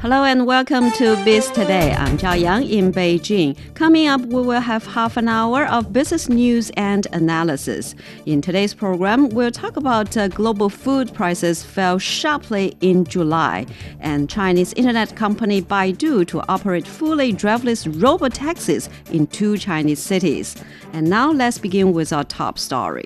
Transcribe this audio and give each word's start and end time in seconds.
Hello 0.00 0.24
and 0.24 0.46
welcome 0.46 0.90
to 0.92 1.14
Biz 1.26 1.50
Today. 1.50 1.92
I'm 1.92 2.16
Zhao 2.16 2.40
Yang 2.40 2.70
in 2.70 2.90
Beijing. 2.90 3.54
Coming 3.74 4.08
up, 4.08 4.22
we 4.22 4.40
will 4.40 4.58
have 4.58 4.86
half 4.86 5.18
an 5.18 5.28
hour 5.28 5.66
of 5.66 5.92
business 5.92 6.26
news 6.26 6.70
and 6.78 7.06
analysis. 7.12 7.94
In 8.24 8.40
today's 8.40 8.72
program, 8.72 9.28
we'll 9.28 9.50
talk 9.50 9.76
about 9.76 10.16
uh, 10.16 10.28
global 10.28 10.70
food 10.70 11.12
prices 11.12 11.62
fell 11.62 11.98
sharply 11.98 12.74
in 12.80 13.04
July, 13.04 13.66
and 14.00 14.30
Chinese 14.30 14.72
internet 14.72 15.16
company 15.16 15.60
Baidu 15.60 16.26
to 16.28 16.40
operate 16.48 16.86
fully 16.86 17.34
driverless 17.34 18.02
robot 18.02 18.32
taxis 18.32 18.88
in 19.12 19.26
two 19.26 19.58
Chinese 19.58 19.98
cities. 19.98 20.56
And 20.94 21.10
now 21.10 21.30
let's 21.30 21.58
begin 21.58 21.92
with 21.92 22.10
our 22.10 22.24
top 22.24 22.58
story. 22.58 23.04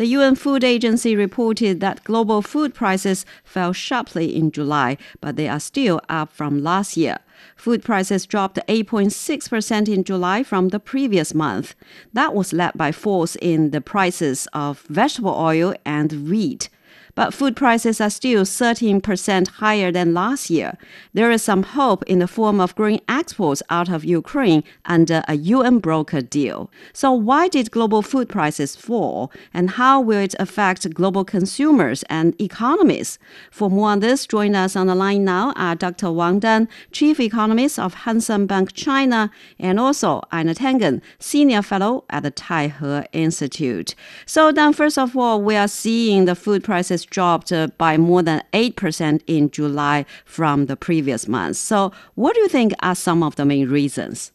The 0.00 0.16
UN 0.16 0.34
Food 0.34 0.64
Agency 0.64 1.14
reported 1.14 1.80
that 1.80 2.04
global 2.04 2.40
food 2.40 2.72
prices 2.72 3.26
fell 3.44 3.74
sharply 3.74 4.34
in 4.34 4.50
July, 4.50 4.96
but 5.20 5.36
they 5.36 5.46
are 5.46 5.60
still 5.60 6.00
up 6.08 6.32
from 6.32 6.62
last 6.62 6.96
year. 6.96 7.18
Food 7.54 7.82
prices 7.82 8.24
dropped 8.24 8.58
8.6% 8.66 9.92
in 9.92 10.02
July 10.02 10.42
from 10.42 10.68
the 10.68 10.80
previous 10.80 11.34
month. 11.34 11.74
That 12.14 12.32
was 12.34 12.54
led 12.54 12.72
by 12.78 12.92
falls 12.92 13.36
in 13.42 13.72
the 13.72 13.82
prices 13.82 14.48
of 14.54 14.80
vegetable 14.88 15.34
oil 15.34 15.74
and 15.84 16.30
wheat 16.30 16.70
but 17.14 17.34
food 17.34 17.56
prices 17.56 18.00
are 18.00 18.10
still 18.10 18.44
13% 18.44 19.48
higher 19.48 19.92
than 19.92 20.14
last 20.14 20.50
year. 20.50 20.76
There 21.12 21.30
is 21.30 21.42
some 21.42 21.62
hope 21.62 22.02
in 22.04 22.18
the 22.18 22.28
form 22.28 22.60
of 22.60 22.74
grain 22.74 23.00
exports 23.08 23.62
out 23.70 23.88
of 23.88 24.04
Ukraine 24.04 24.64
under 24.84 25.22
a 25.28 25.34
UN 25.34 25.78
broker 25.78 26.20
deal. 26.20 26.70
So, 26.92 27.12
why 27.12 27.48
did 27.48 27.70
global 27.70 28.02
food 28.02 28.28
prices 28.28 28.76
fall, 28.76 29.32
and 29.52 29.70
how 29.70 30.00
will 30.00 30.20
it 30.20 30.34
affect 30.38 30.92
global 30.94 31.24
consumers 31.24 32.02
and 32.04 32.40
economies? 32.40 33.18
For 33.50 33.70
more 33.70 33.90
on 33.90 34.00
this, 34.00 34.26
join 34.26 34.54
us 34.54 34.76
on 34.76 34.86
the 34.86 34.94
line 34.94 35.24
now 35.24 35.52
are 35.56 35.74
Dr. 35.74 36.10
Wang 36.12 36.38
Dan, 36.38 36.68
Chief 36.92 37.20
Economist 37.20 37.78
of 37.78 37.94
Hang 37.94 38.20
Bank 38.46 38.72
China, 38.72 39.30
and 39.58 39.78
also 39.80 40.22
Einar 40.32 40.54
Tangen, 40.54 41.00
Senior 41.18 41.62
Fellow 41.62 42.04
at 42.10 42.22
the 42.22 42.30
Taihe 42.30 43.06
Institute. 43.12 43.94
So, 44.26 44.52
then, 44.52 44.72
first 44.72 44.98
of 44.98 45.16
all, 45.16 45.42
we 45.42 45.56
are 45.56 45.68
seeing 45.68 46.24
the 46.24 46.34
food 46.34 46.64
prices 46.64 46.99
prices 47.04 47.42
dropped 47.50 47.78
by 47.78 47.96
more 47.96 48.22
than 48.22 48.42
8% 48.52 49.20
in 49.26 49.50
July 49.50 50.04
from 50.24 50.66
the 50.66 50.76
previous 50.76 51.28
month. 51.28 51.56
So, 51.56 51.92
what 52.14 52.34
do 52.34 52.40
you 52.40 52.48
think 52.48 52.72
are 52.82 52.94
some 52.94 53.22
of 53.22 53.36
the 53.36 53.44
main 53.44 53.68
reasons? 53.68 54.32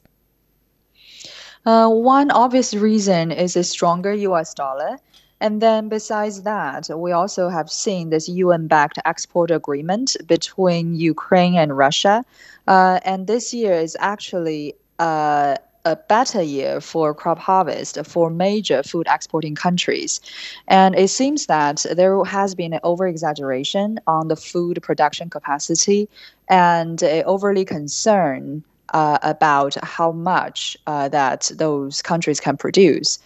Uh, 1.65 1.89
one 1.89 2.31
obvious 2.31 2.73
reason 2.73 3.31
is 3.31 3.55
a 3.55 3.63
stronger 3.63 4.13
US 4.13 4.53
dollar. 4.53 4.97
And 5.41 5.61
then, 5.61 5.89
besides 5.89 6.43
that, 6.43 6.89
we 6.95 7.11
also 7.11 7.49
have 7.49 7.69
seen 7.69 8.09
this 8.09 8.29
UN 8.29 8.67
backed 8.67 8.99
export 9.03 9.51
agreement 9.51 10.15
between 10.27 10.95
Ukraine 10.95 11.57
and 11.57 11.75
Russia. 11.77 12.23
Uh, 12.67 12.99
and 13.03 13.27
this 13.27 13.53
year 13.53 13.73
is 13.73 13.97
actually 13.99 14.75
uh, 14.97 15.57
a 15.85 15.95
better 15.95 16.41
year 16.41 16.81
for 16.81 17.13
crop 17.13 17.39
harvest 17.39 18.03
for 18.05 18.29
major 18.29 18.83
food 18.83 19.07
exporting 19.09 19.55
countries. 19.55 20.19
And 20.67 20.95
it 20.95 21.09
seems 21.09 21.45
that 21.45 21.85
there 21.95 22.23
has 22.23 22.55
been 22.55 22.73
an 22.73 22.79
over 22.83 23.07
exaggeration 23.07 23.99
on 24.07 24.27
the 24.27 24.35
food 24.35 24.79
production 24.81 25.29
capacity 25.29 26.09
and 26.49 27.01
overly 27.03 27.65
concern 27.65 28.63
uh, 28.93 29.17
about 29.23 29.75
how 29.83 30.11
much 30.11 30.77
uh, 30.87 31.09
that 31.09 31.51
those 31.55 32.01
countries 32.01 32.39
can 32.39 32.57
produce. 32.57 33.19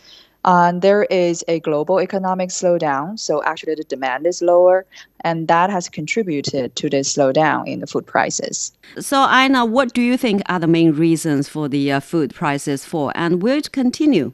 Um, 0.45 0.79
there 0.79 1.03
is 1.03 1.43
a 1.47 1.59
global 1.59 1.99
economic 1.99 2.49
slowdown, 2.49 3.19
so 3.19 3.43
actually 3.43 3.75
the 3.75 3.83
demand 3.83 4.25
is 4.25 4.41
lower, 4.41 4.85
and 5.21 5.47
that 5.49 5.69
has 5.69 5.89
contributed 5.89 6.75
to 6.77 6.89
the 6.89 6.97
slowdown 6.97 7.67
in 7.67 7.81
the 7.81 7.87
food 7.87 8.07
prices. 8.07 8.71
So, 8.99 9.21
Einar, 9.21 9.65
what 9.65 9.93
do 9.93 10.01
you 10.01 10.17
think 10.17 10.41
are 10.47 10.59
the 10.59 10.67
main 10.67 10.93
reasons 10.93 11.49
for 11.49 11.67
the 11.67 11.91
uh, 11.91 11.99
food 11.99 12.33
prices 12.33 12.85
fall, 12.85 13.11
and 13.15 13.43
will 13.43 13.57
it 13.57 13.71
continue? 13.71 14.33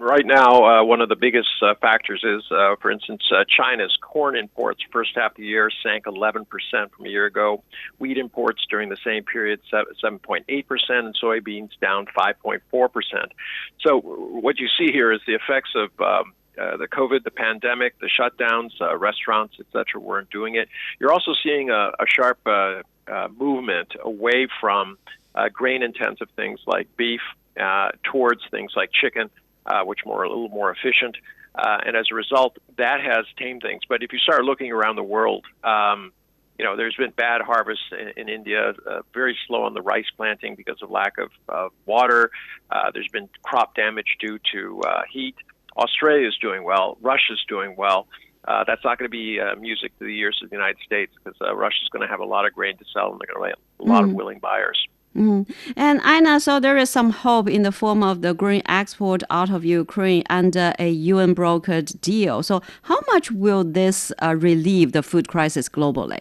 Right 0.00 0.24
now, 0.24 0.64
uh, 0.64 0.84
one 0.84 1.00
of 1.00 1.08
the 1.08 1.16
biggest 1.16 1.48
uh, 1.62 1.74
factors 1.80 2.22
is, 2.24 2.42
uh, 2.50 2.76
for 2.80 2.90
instance, 2.90 3.22
uh, 3.30 3.44
China's 3.48 3.96
corn 4.00 4.36
imports 4.36 4.80
first 4.92 5.10
half 5.14 5.32
of 5.32 5.36
the 5.36 5.44
year 5.44 5.70
sank 5.82 6.04
11% 6.04 6.46
from 6.70 7.06
a 7.06 7.08
year 7.08 7.26
ago. 7.26 7.62
Wheat 7.98 8.18
imports 8.18 8.64
during 8.68 8.88
the 8.88 8.96
same 9.04 9.24
period 9.24 9.60
7.8%, 9.72 10.44
and 10.90 11.16
soybeans 11.22 11.70
down 11.80 12.06
5.4%. 12.16 12.60
So 13.80 14.00
what 14.00 14.58
you 14.58 14.68
see 14.78 14.92
here 14.92 15.12
is 15.12 15.20
the 15.26 15.34
effects 15.34 15.70
of 15.74 15.90
um, 16.00 16.32
uh, 16.58 16.76
the 16.76 16.88
COVID, 16.88 17.24
the 17.24 17.30
pandemic, 17.30 17.98
the 18.00 18.08
shutdowns, 18.08 18.70
uh, 18.80 18.96
restaurants, 18.96 19.54
etc., 19.60 20.00
weren't 20.00 20.30
doing 20.30 20.56
it. 20.56 20.68
You're 20.98 21.12
also 21.12 21.32
seeing 21.42 21.70
a, 21.70 21.92
a 21.98 22.06
sharp 22.06 22.38
uh, 22.46 22.82
uh, 23.06 23.28
movement 23.38 23.94
away 24.02 24.48
from 24.60 24.98
uh, 25.34 25.48
grain-intensive 25.52 26.28
things 26.36 26.60
like 26.66 26.88
beef 26.96 27.20
towards 28.04 28.40
things 28.52 28.72
like 28.76 28.88
chicken 28.92 29.28
uh, 29.66 29.82
which 29.84 30.00
more 30.04 30.22
a 30.22 30.28
little 30.28 30.48
more 30.48 30.70
efficient. 30.70 31.16
Uh, 31.54 31.78
and 31.84 31.96
as 31.96 32.06
a 32.12 32.14
result, 32.14 32.56
that 32.76 33.00
has 33.00 33.24
tamed 33.36 33.62
things. 33.62 33.82
But 33.88 34.02
if 34.02 34.12
you 34.12 34.18
start 34.18 34.44
looking 34.44 34.70
around 34.70 34.96
the 34.96 35.02
world, 35.02 35.44
um, 35.64 36.12
you 36.58 36.64
know, 36.64 36.76
there's 36.76 36.96
been 36.96 37.12
bad 37.12 37.40
harvests 37.40 37.84
in, 37.92 38.12
in 38.16 38.28
India, 38.28 38.74
uh, 38.86 39.00
very 39.14 39.36
slow 39.46 39.62
on 39.62 39.74
the 39.74 39.82
rice 39.82 40.06
planting 40.16 40.56
because 40.56 40.82
of 40.82 40.90
lack 40.90 41.18
of, 41.18 41.30
of 41.48 41.72
water. 41.86 42.30
Uh, 42.70 42.90
there's 42.92 43.08
been 43.08 43.28
crop 43.42 43.74
damage 43.74 44.16
due 44.20 44.38
to 44.52 44.80
uh, 44.82 45.02
heat. 45.10 45.36
Australia 45.76 46.26
is 46.26 46.36
doing 46.40 46.64
well. 46.64 46.98
Russia's 47.00 47.42
doing 47.48 47.76
well. 47.76 48.08
Uh, 48.46 48.64
that's 48.66 48.82
not 48.84 48.98
going 48.98 49.06
to 49.06 49.10
be 49.10 49.38
uh, 49.40 49.54
music 49.56 49.96
to 49.98 50.04
the 50.04 50.18
ears 50.18 50.40
of 50.42 50.50
the 50.50 50.56
United 50.56 50.78
States 50.84 51.12
because 51.16 51.38
uh, 51.40 51.54
Russia's 51.54 51.88
going 51.92 52.02
to 52.02 52.08
have 52.08 52.20
a 52.20 52.24
lot 52.24 52.46
of 52.46 52.52
grain 52.52 52.76
to 52.78 52.84
sell 52.92 53.12
and 53.12 53.20
they're 53.20 53.34
going 53.34 53.50
to 53.50 53.56
have 53.56 53.86
a 53.86 53.90
lot 53.90 54.04
mm. 54.04 54.10
of 54.10 54.14
willing 54.14 54.38
buyers. 54.38 54.82
Mm. 55.18 55.52
And 55.76 56.00
Einar, 56.04 56.38
so 56.38 56.60
there 56.60 56.76
is 56.76 56.90
some 56.90 57.10
hope 57.10 57.48
in 57.48 57.62
the 57.62 57.72
form 57.72 58.04
of 58.04 58.22
the 58.22 58.34
grain 58.34 58.62
export 58.66 59.24
out 59.30 59.50
of 59.50 59.64
Ukraine 59.64 60.22
under 60.30 60.74
a 60.78 60.88
UN 60.90 61.34
brokered 61.34 62.00
deal. 62.00 62.44
So, 62.44 62.62
how 62.82 63.00
much 63.08 63.32
will 63.32 63.64
this 63.64 64.12
uh, 64.22 64.36
relieve 64.36 64.92
the 64.92 65.02
food 65.02 65.26
crisis 65.26 65.68
globally? 65.68 66.20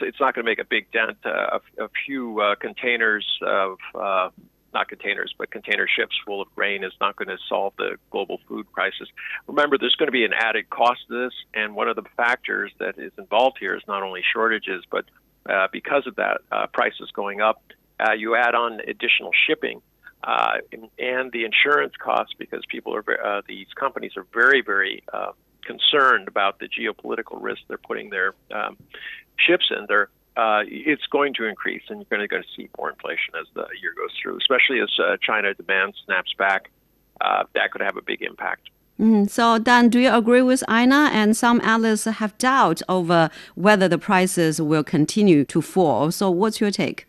It's 0.00 0.20
not 0.20 0.34
going 0.34 0.44
to 0.44 0.50
make 0.50 0.58
a 0.58 0.64
big 0.64 0.90
dent. 0.90 1.18
Uh, 1.24 1.58
a, 1.78 1.84
a, 1.84 1.88
few 2.04 2.40
uh, 2.40 2.56
containers 2.56 3.24
of 3.42 3.78
uh, 3.94 4.30
not 4.74 4.88
containers, 4.88 5.32
but 5.38 5.52
container 5.52 5.86
ships 5.86 6.16
full 6.26 6.42
of 6.42 6.48
grain 6.56 6.82
is 6.82 6.92
not 7.00 7.14
going 7.16 7.28
to 7.28 7.38
solve 7.48 7.74
the 7.78 7.96
global 8.10 8.40
food 8.48 8.66
crisis. 8.72 9.08
Remember, 9.46 9.78
there's 9.78 9.94
going 9.94 10.08
to 10.08 10.12
be 10.12 10.24
an 10.24 10.34
added 10.36 10.68
cost 10.68 11.00
to 11.08 11.24
this, 11.24 11.32
and 11.54 11.76
one 11.76 11.88
of 11.88 11.94
the 11.94 12.02
factors 12.16 12.72
that 12.80 12.98
is 12.98 13.12
involved 13.16 13.56
here 13.58 13.76
is 13.76 13.82
not 13.86 14.02
only 14.02 14.22
shortages, 14.34 14.82
but 14.90 15.04
uh, 15.48 15.68
because 15.72 16.06
of 16.06 16.16
that, 16.16 16.40
uh, 16.50 16.66
prices 16.66 17.08
going 17.14 17.40
up 17.40 17.62
uh, 18.00 18.12
you 18.12 18.34
add 18.36 18.54
on 18.54 18.80
additional 18.80 19.30
shipping 19.46 19.80
uh, 20.24 20.58
and 20.98 21.32
the 21.32 21.44
insurance 21.44 21.94
costs 21.98 22.34
because 22.38 22.62
people 22.68 22.94
are 22.94 23.04
uh, 23.24 23.42
these 23.46 23.66
companies 23.78 24.12
are 24.16 24.26
very 24.32 24.60
very 24.60 25.02
uh, 25.12 25.32
concerned 25.66 26.28
about 26.28 26.58
the 26.58 26.68
geopolitical 26.68 27.40
risk 27.40 27.60
they're 27.68 27.78
putting 27.78 28.10
their 28.10 28.34
um, 28.52 28.76
ships 29.38 29.70
in. 29.70 29.86
They're 29.88 30.08
uh, 30.36 30.62
it's 30.66 31.06
going 31.06 31.32
to 31.34 31.44
increase, 31.44 31.82
and 31.88 32.04
you're 32.10 32.26
going 32.26 32.42
to 32.42 32.48
see 32.54 32.68
more 32.76 32.90
inflation 32.90 33.34
as 33.40 33.46
the 33.54 33.66
year 33.80 33.94
goes 33.96 34.10
through, 34.22 34.36
especially 34.36 34.80
as 34.80 34.90
uh, 35.02 35.16
China 35.22 35.54
demand 35.54 35.94
snaps 36.04 36.34
back. 36.36 36.70
Uh, 37.22 37.44
that 37.54 37.70
could 37.70 37.80
have 37.80 37.96
a 37.96 38.02
big 38.02 38.20
impact. 38.20 38.68
Mm, 39.00 39.30
so, 39.30 39.58
Dan, 39.58 39.88
do 39.88 39.98
you 39.98 40.12
agree 40.12 40.42
with 40.42 40.62
Einar? 40.68 41.06
And 41.10 41.34
some 41.34 41.60
analysts 41.62 42.04
have 42.04 42.36
doubt 42.36 42.82
over 42.86 43.30
whether 43.54 43.88
the 43.88 43.96
prices 43.98 44.60
will 44.60 44.84
continue 44.84 45.44
to 45.46 45.62
fall. 45.62 46.10
So, 46.10 46.30
what's 46.30 46.60
your 46.60 46.70
take? 46.70 47.06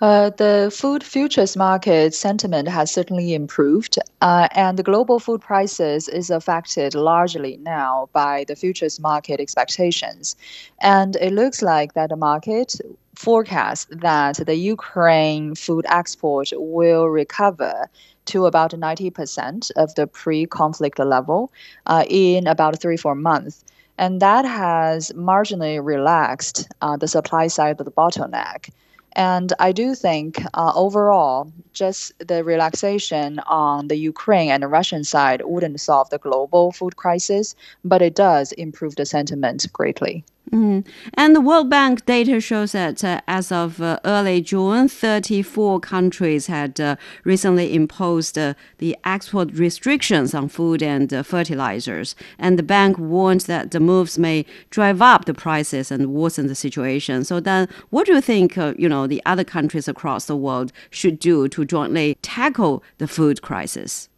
Uh, 0.00 0.30
the 0.30 0.72
food 0.74 1.04
futures 1.04 1.58
market 1.58 2.14
sentiment 2.14 2.66
has 2.66 2.90
certainly 2.90 3.34
improved, 3.34 3.98
uh, 4.22 4.48
and 4.52 4.78
the 4.78 4.82
global 4.82 5.18
food 5.18 5.42
prices 5.42 6.08
is 6.08 6.30
affected 6.30 6.94
largely 6.94 7.58
now 7.58 8.08
by 8.14 8.44
the 8.48 8.56
futures 8.56 8.98
market 8.98 9.40
expectations. 9.40 10.36
And 10.80 11.16
it 11.16 11.34
looks 11.34 11.60
like 11.60 11.92
that 11.92 12.08
the 12.08 12.16
market 12.16 12.76
forecasts 13.14 13.86
that 13.90 14.36
the 14.36 14.54
Ukraine 14.54 15.54
food 15.54 15.84
export 15.86 16.50
will 16.56 17.10
recover 17.10 17.90
to 18.24 18.46
about 18.46 18.70
90% 18.70 19.70
of 19.76 19.94
the 19.96 20.06
pre-conflict 20.06 20.98
level 20.98 21.52
uh, 21.84 22.04
in 22.08 22.46
about 22.46 22.80
three, 22.80 22.96
four 22.96 23.14
months. 23.14 23.66
And 23.98 24.22
that 24.22 24.46
has 24.46 25.12
marginally 25.12 25.84
relaxed 25.84 26.68
the 27.00 27.06
supply 27.06 27.48
side 27.48 27.78
of 27.78 27.84
the 27.84 27.92
bottleneck. 27.92 28.70
And 29.12 29.52
I 29.58 29.72
do 29.72 29.94
think 29.94 30.42
uh, 30.54 30.72
overall, 30.74 31.52
just 31.72 32.12
the 32.26 32.44
relaxation 32.44 33.38
on 33.40 33.88
the 33.88 33.96
Ukraine 33.96 34.50
and 34.50 34.62
the 34.62 34.68
Russian 34.68 35.04
side 35.04 35.42
wouldn't 35.44 35.80
solve 35.80 36.10
the 36.10 36.18
global 36.18 36.72
food 36.72 36.96
crisis, 36.96 37.54
but 37.84 38.02
it 38.02 38.14
does 38.14 38.52
improve 38.52 38.96
the 38.96 39.06
sentiment 39.06 39.66
greatly. 39.72 40.24
Mm. 40.52 40.84
And 41.14 41.36
the 41.36 41.40
World 41.40 41.70
Bank 41.70 42.04
data 42.06 42.40
shows 42.40 42.72
that 42.72 43.04
uh, 43.04 43.20
as 43.28 43.52
of 43.52 43.80
uh, 43.80 44.00
early 44.04 44.40
June, 44.40 44.88
34 44.88 45.78
countries 45.78 46.48
had 46.48 46.80
uh, 46.80 46.96
recently 47.22 47.72
imposed 47.72 48.36
uh, 48.36 48.54
the 48.78 48.96
export 49.04 49.52
restrictions 49.52 50.34
on 50.34 50.48
food 50.48 50.82
and 50.82 51.14
uh, 51.14 51.22
fertilizers. 51.22 52.16
And 52.36 52.58
the 52.58 52.64
bank 52.64 52.98
warned 52.98 53.42
that 53.42 53.70
the 53.70 53.78
moves 53.78 54.18
may 54.18 54.44
drive 54.70 55.00
up 55.00 55.26
the 55.26 55.34
prices 55.34 55.92
and 55.92 56.12
worsen 56.12 56.48
the 56.48 56.56
situation. 56.56 57.22
So 57.22 57.38
then, 57.38 57.68
what 57.90 58.06
do 58.06 58.14
you 58.14 58.20
think, 58.20 58.58
uh, 58.58 58.74
you 58.76 58.88
know, 58.88 59.06
the 59.06 59.22
other 59.24 59.44
countries 59.44 59.86
across 59.86 60.24
the 60.24 60.36
world 60.36 60.72
should 60.90 61.20
do 61.20 61.46
to 61.46 61.64
jointly 61.64 62.16
tackle 62.22 62.82
the 62.98 63.06
food 63.06 63.40
crisis? 63.40 64.08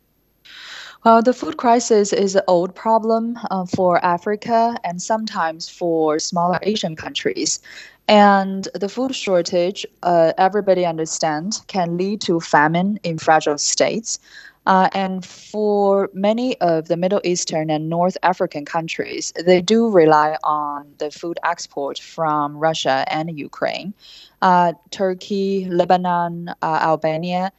Well, 1.04 1.20
the 1.22 1.32
food 1.32 1.56
crisis 1.56 2.12
is 2.12 2.37
an 2.37 2.43
old 2.46 2.75
problem 2.75 3.38
uh, 3.50 3.66
for 3.66 4.04
Africa 4.04 4.76
and 4.84 5.02
sometimes 5.02 5.69
for 5.69 6.19
smaller 6.19 6.58
Asian 6.62 6.94
countries. 6.94 7.60
And 8.06 8.69
the 8.75 8.88
food 8.88 9.14
shortage, 9.14 9.84
uh, 10.02 10.32
everybody 10.38 10.87
understands, 10.87 11.62
can 11.66 11.96
lead 11.96 12.20
to 12.22 12.40
famine 12.40 13.00
in 13.02 13.19
fragile 13.19 13.58
states. 13.58 14.20
Uh, 14.64 14.88
and 14.93 15.25
for 15.25 16.08
many 16.12 16.60
of 16.60 16.87
the 16.87 16.96
Middle 16.96 17.20
Eastern 17.25 17.69
and 17.69 17.88
North 17.88 18.16
African 18.22 18.64
countries, 18.64 19.32
they 19.44 19.60
do 19.60 19.90
rely 19.90 20.37
on 20.44 20.94
the 20.98 21.10
food 21.10 21.38
export 21.43 21.98
from 21.98 22.56
Russia 22.56 23.05
and 23.08 23.37
Ukraine. 23.37 23.93
Uh, 24.40 24.75
Turkey, 24.90 25.66
Lebanon, 25.69 26.50
uh, 26.62 26.78
Albania, 26.81 27.52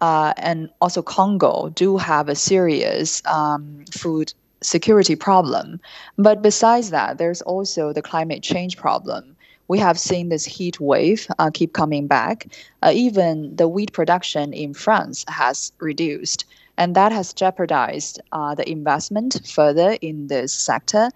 uh, 0.00 0.32
and 0.36 0.70
also 0.80 1.02
Congo 1.02 1.70
do 1.74 1.96
have 1.96 2.28
a 2.28 2.34
serious 2.34 3.22
um, 3.26 3.84
food 3.90 4.32
security 4.60 5.16
problem. 5.16 5.80
But 6.16 6.42
besides 6.42 6.90
that, 6.90 7.18
there's 7.18 7.42
also 7.42 7.92
the 7.92 8.02
climate 8.02 8.42
change 8.42 8.76
problem. 8.76 9.36
We 9.68 9.78
have 9.78 9.98
seen 9.98 10.30
this 10.30 10.46
heat 10.46 10.80
wave 10.80 11.26
uh, 11.38 11.50
keep 11.52 11.74
coming 11.74 12.06
back. 12.06 12.48
Uh, 12.82 12.92
even 12.94 13.54
the 13.54 13.68
wheat 13.68 13.92
production 13.92 14.52
in 14.52 14.72
France 14.72 15.24
has 15.28 15.72
reduced, 15.78 16.46
and 16.78 16.94
that 16.94 17.12
has 17.12 17.34
jeopardized 17.34 18.20
uh, 18.32 18.54
the 18.54 18.68
investment 18.68 19.42
further 19.46 19.98
in 20.00 20.28
this 20.28 20.54
sector. 20.54 21.10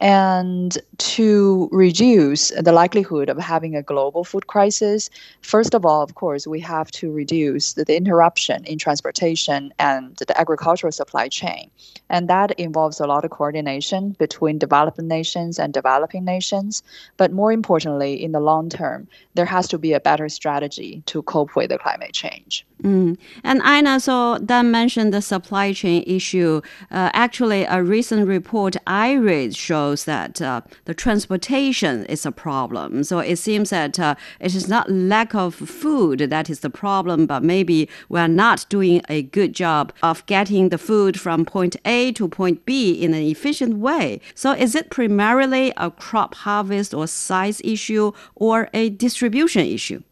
And 0.00 0.78
to 0.98 1.68
reduce 1.72 2.48
the 2.50 2.72
likelihood 2.72 3.28
of 3.28 3.36
having 3.38 3.76
a 3.76 3.82
global 3.82 4.24
food 4.24 4.46
crisis, 4.46 5.10
first 5.42 5.74
of 5.74 5.84
all, 5.84 6.02
of 6.02 6.14
course, 6.14 6.46
we 6.46 6.60
have 6.60 6.90
to 6.92 7.12
reduce 7.12 7.74
the, 7.74 7.84
interruption 7.90 8.64
in 8.64 8.78
transportation 8.78 9.74
and 9.78 10.16
the 10.16 10.40
agricultural 10.40 10.92
supply 10.92 11.28
chain. 11.28 11.70
And 12.08 12.28
that 12.28 12.52
involves 12.52 13.00
a 13.00 13.06
lot 13.06 13.24
of 13.24 13.30
coordination 13.30 14.16
between 14.18 14.58
developed 14.58 15.00
nations 15.00 15.58
and 15.58 15.74
developing 15.74 16.24
nations. 16.24 16.82
But 17.16 17.32
more 17.32 17.52
importantly, 17.52 18.22
in 18.22 18.32
the 18.32 18.40
long 18.40 18.70
term, 18.70 19.08
there 19.34 19.44
has 19.44 19.68
to 19.68 19.78
be 19.78 19.92
a 19.92 20.00
better 20.00 20.28
strategy 20.28 21.02
to 21.06 21.22
cope 21.22 21.56
with 21.56 21.70
the 21.70 21.78
climate 21.78 22.12
change. 22.12 22.64
Mm. 22.82 23.18
And 23.44 23.60
Einar, 23.62 24.00
so 24.00 24.38
Dan 24.38 24.70
mentioned 24.70 25.12
the 25.12 25.20
supply 25.20 25.72
chain 25.72 26.04
issue. 26.06 26.62
Uh, 26.90 27.10
actually, 27.12 27.64
a 27.64 27.82
recent 27.82 28.26
report 28.26 28.76
I 28.86 29.14
read 29.14 29.54
shows 29.54 29.89
that 29.96 30.40
uh, 30.40 30.60
the 30.84 30.94
transportation 30.94 32.04
is 32.06 32.26
a 32.26 32.32
problem. 32.32 33.04
So 33.04 33.18
it 33.18 33.36
seems 33.36 33.70
that 33.70 33.98
uh, 33.98 34.14
it 34.40 34.54
is 34.54 34.68
not 34.68 34.90
lack 34.90 35.34
of 35.34 35.54
food 35.54 36.20
that 36.20 36.50
is 36.50 36.60
the 36.60 36.70
problem, 36.70 37.26
but 37.26 37.42
maybe 37.42 37.88
we 38.08 38.20
are 38.20 38.28
not 38.28 38.66
doing 38.68 39.02
a 39.08 39.22
good 39.22 39.52
job 39.54 39.92
of 40.02 40.24
getting 40.26 40.68
the 40.68 40.78
food 40.78 41.18
from 41.18 41.44
point 41.44 41.76
A 41.84 42.12
to 42.12 42.28
point 42.28 42.64
B 42.64 42.92
in 42.92 43.14
an 43.14 43.22
efficient 43.22 43.78
way. 43.78 44.20
So 44.34 44.52
is 44.52 44.74
it 44.74 44.90
primarily 44.90 45.72
a 45.76 45.90
crop 45.90 46.34
harvest 46.34 46.94
or 46.94 47.06
size 47.06 47.60
issue 47.64 48.12
or 48.34 48.68
a 48.72 48.90
distribution 48.90 49.66
issue? 49.66 50.02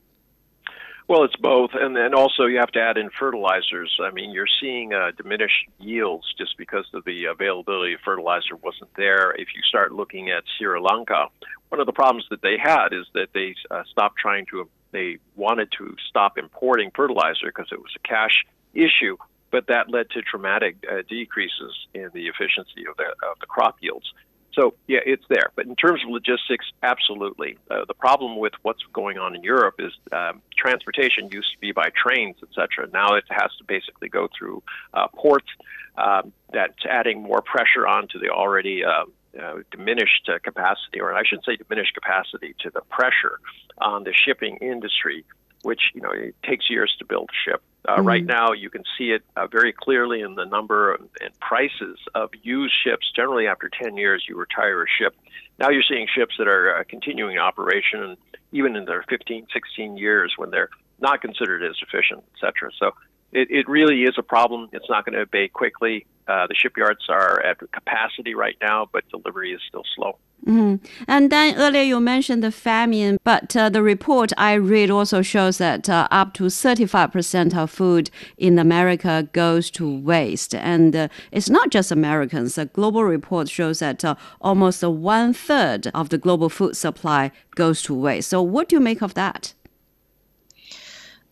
Well, 1.08 1.25
it's 1.25 1.37
both, 1.37 1.70
and 1.72 1.96
then 1.96 2.12
also 2.12 2.44
you 2.44 2.58
have 2.58 2.70
to 2.72 2.81
add 2.81 2.99
in 2.99 3.08
fertilizers. 3.19 3.99
I 3.99 4.10
mean, 4.10 4.31
you're 4.31 4.46
seeing 4.60 4.93
uh, 4.93 5.12
diminished 5.16 5.66
yields 5.78 6.26
just 6.37 6.58
because 6.58 6.84
of 6.93 7.02
the 7.06 7.25
availability 7.25 7.94
of 7.94 8.00
fertilizer 8.05 8.56
wasn't 8.56 8.90
there. 8.94 9.31
If 9.32 9.49
you 9.56 9.62
start 9.66 9.90
looking 9.90 10.28
at 10.28 10.44
Sri 10.58 10.78
Lanka, 10.78 11.28
one 11.70 11.81
of 11.81 11.87
the 11.87 11.94
problems 11.94 12.26
that 12.28 12.43
they 12.43 12.58
had 12.62 12.88
is 12.93 13.06
that 13.14 13.28
they 13.32 13.55
uh, 13.70 13.84
stopped 13.90 14.19
trying 14.19 14.44
to. 14.50 14.69
They 14.90 15.16
wanted 15.34 15.72
to 15.78 15.96
stop 16.10 16.37
importing 16.37 16.90
fertilizer 16.94 17.46
because 17.46 17.69
it 17.72 17.81
was 17.81 17.93
a 17.96 18.06
cash 18.06 18.44
issue, 18.75 19.16
but 19.50 19.66
that 19.69 19.88
led 19.88 20.11
to 20.11 20.20
dramatic 20.31 20.76
uh, 20.90 21.02
decreases 21.08 21.75
in 21.94 22.11
the 22.12 22.26
efficiency 22.26 22.84
of 22.88 22.99
the, 22.99 23.04
of 23.26 23.38
the 23.40 23.46
crop 23.46 23.76
yields. 23.81 24.12
So 24.58 24.75
yeah, 24.88 25.00
it's 25.06 25.25
there. 25.28 25.50
But 25.55 25.66
in 25.66 25.76
terms 25.76 26.02
of 26.02 26.10
logistics, 26.10 26.66
absolutely. 26.82 27.58
Uh, 27.70 27.84
the 27.87 27.94
problem 27.94 28.38
with 28.38 28.55
what's 28.62 28.82
going 28.93 29.19
on 29.19 29.37
in 29.37 29.43
Europe 29.43 29.76
is 29.78 29.93
um, 30.12 30.43
transportation 30.56 31.28
used 31.31 31.52
to 31.52 31.58
be 31.60 31.70
by 31.72 31.90
trains, 31.90 32.37
etc. 32.43 32.88
Now 32.93 33.14
it 33.14 33.25
has 33.31 33.50
to 33.58 33.64
basically 33.64 34.08
go 34.08 34.28
through 34.37 34.62
uh, 34.94 35.06
ports. 35.14 35.49
Um, 35.96 36.32
that's 36.52 36.84
adding 36.88 37.22
more 37.22 37.43
pressure 37.43 37.87
onto 37.87 38.19
the 38.19 38.31
already 38.31 38.84
uh, 38.84 39.05
uh, 39.40 39.56
diminished 39.70 40.28
uh, 40.28 40.38
capacity, 40.43 41.00
or 41.00 41.14
I 41.14 41.22
should 41.25 41.44
say, 41.44 41.56
diminished 41.56 41.94
capacity 41.94 42.54
to 42.61 42.70
the 42.70 42.81
pressure 42.90 43.38
on 43.78 44.04
the 44.04 44.12
shipping 44.12 44.56
industry, 44.56 45.25
which 45.62 45.93
you 45.94 46.00
know 46.00 46.11
it 46.11 46.34
takes 46.43 46.69
years 46.69 46.94
to 46.99 47.04
build 47.04 47.31
a 47.31 47.50
ship. 47.50 47.62
Uh, 47.86 47.96
mm-hmm. 47.96 48.06
Right 48.06 48.25
now, 48.25 48.52
you 48.52 48.70
can 48.70 48.82
see 48.96 49.10
it 49.10 49.22
uh, 49.36 49.46
very 49.46 49.72
clearly 49.72 50.20
in 50.20 50.34
the 50.34 50.44
number 50.44 50.94
and 50.94 51.38
prices 51.40 51.98
of 52.14 52.30
used 52.42 52.75
ships. 52.84 53.10
Generally, 53.14 53.46
after 53.46 53.70
10 53.82 53.96
years, 53.96 54.25
you 54.28 54.36
retire 54.36 54.82
a 54.82 54.86
ship. 54.98 55.14
Now 55.58 55.70
you're 55.70 55.82
seeing 55.88 56.06
ships 56.12 56.34
that 56.38 56.48
are 56.48 56.78
uh, 56.78 56.84
continuing 56.88 57.38
operation, 57.38 58.02
and 58.02 58.16
even 58.52 58.76
in 58.76 58.84
their 58.84 59.04
15, 59.08 59.46
16 59.52 59.96
years 59.96 60.34
when 60.36 60.50
they're 60.50 60.70
not 61.00 61.20
considered 61.20 61.62
as 61.62 61.76
efficient, 61.82 62.25
et 62.34 62.40
cetera. 62.40 62.70
So 62.78 62.92
it, 63.32 63.48
it 63.50 63.69
really 63.69 64.02
is 64.02 64.14
a 64.19 64.22
problem. 64.22 64.69
It's 64.72 64.88
not 64.88 65.04
going 65.04 65.14
to 65.14 65.22
abate 65.22 65.52
quickly. 65.52 66.06
Uh, 66.26 66.46
the 66.46 66.54
shipyards 66.54 67.06
are 67.08 67.42
at 67.42 67.58
capacity 67.72 68.34
right 68.34 68.56
now, 68.60 68.88
but 68.92 69.08
delivery 69.08 69.52
is 69.52 69.60
still 69.66 69.84
slow. 69.96 70.19
Mm-hmm. 70.46 70.84
And 71.08 71.32
then 71.32 71.56
earlier 71.56 71.82
you 71.82 72.00
mentioned 72.00 72.42
the 72.42 72.52
famine, 72.52 73.19
but 73.25 73.56
uh, 73.56 73.70
the 73.70 73.82
report 73.82 74.32
I 74.36 74.54
read 74.54 74.90
also 74.90 75.20
shows 75.22 75.58
that 75.58 75.88
uh, 75.88 76.06
up 76.10 76.34
to 76.34 76.44
35% 76.44 77.56
of 77.56 77.70
food 77.70 78.10
in 78.36 78.58
America 78.58 79.28
goes 79.32 79.70
to 79.72 79.98
waste. 79.98 80.54
And 80.54 80.94
uh, 80.94 81.08
it's 81.32 81.50
not 81.50 81.70
just 81.70 81.90
Americans. 81.90 82.56
A 82.56 82.66
global 82.66 83.04
report 83.04 83.48
shows 83.48 83.80
that 83.80 84.04
uh, 84.04 84.14
almost 84.40 84.82
one 84.82 85.32
third 85.32 85.88
of 85.88 86.10
the 86.10 86.19
global 86.19 86.48
food 86.48 86.76
supply 86.76 87.30
goes 87.56 87.82
to 87.82 87.94
waste. 87.94 88.28
So, 88.28 88.40
what 88.40 88.69
do 88.69 88.76
you 88.76 88.80
make 88.80 89.02
of 89.02 89.14
that? 89.14 89.54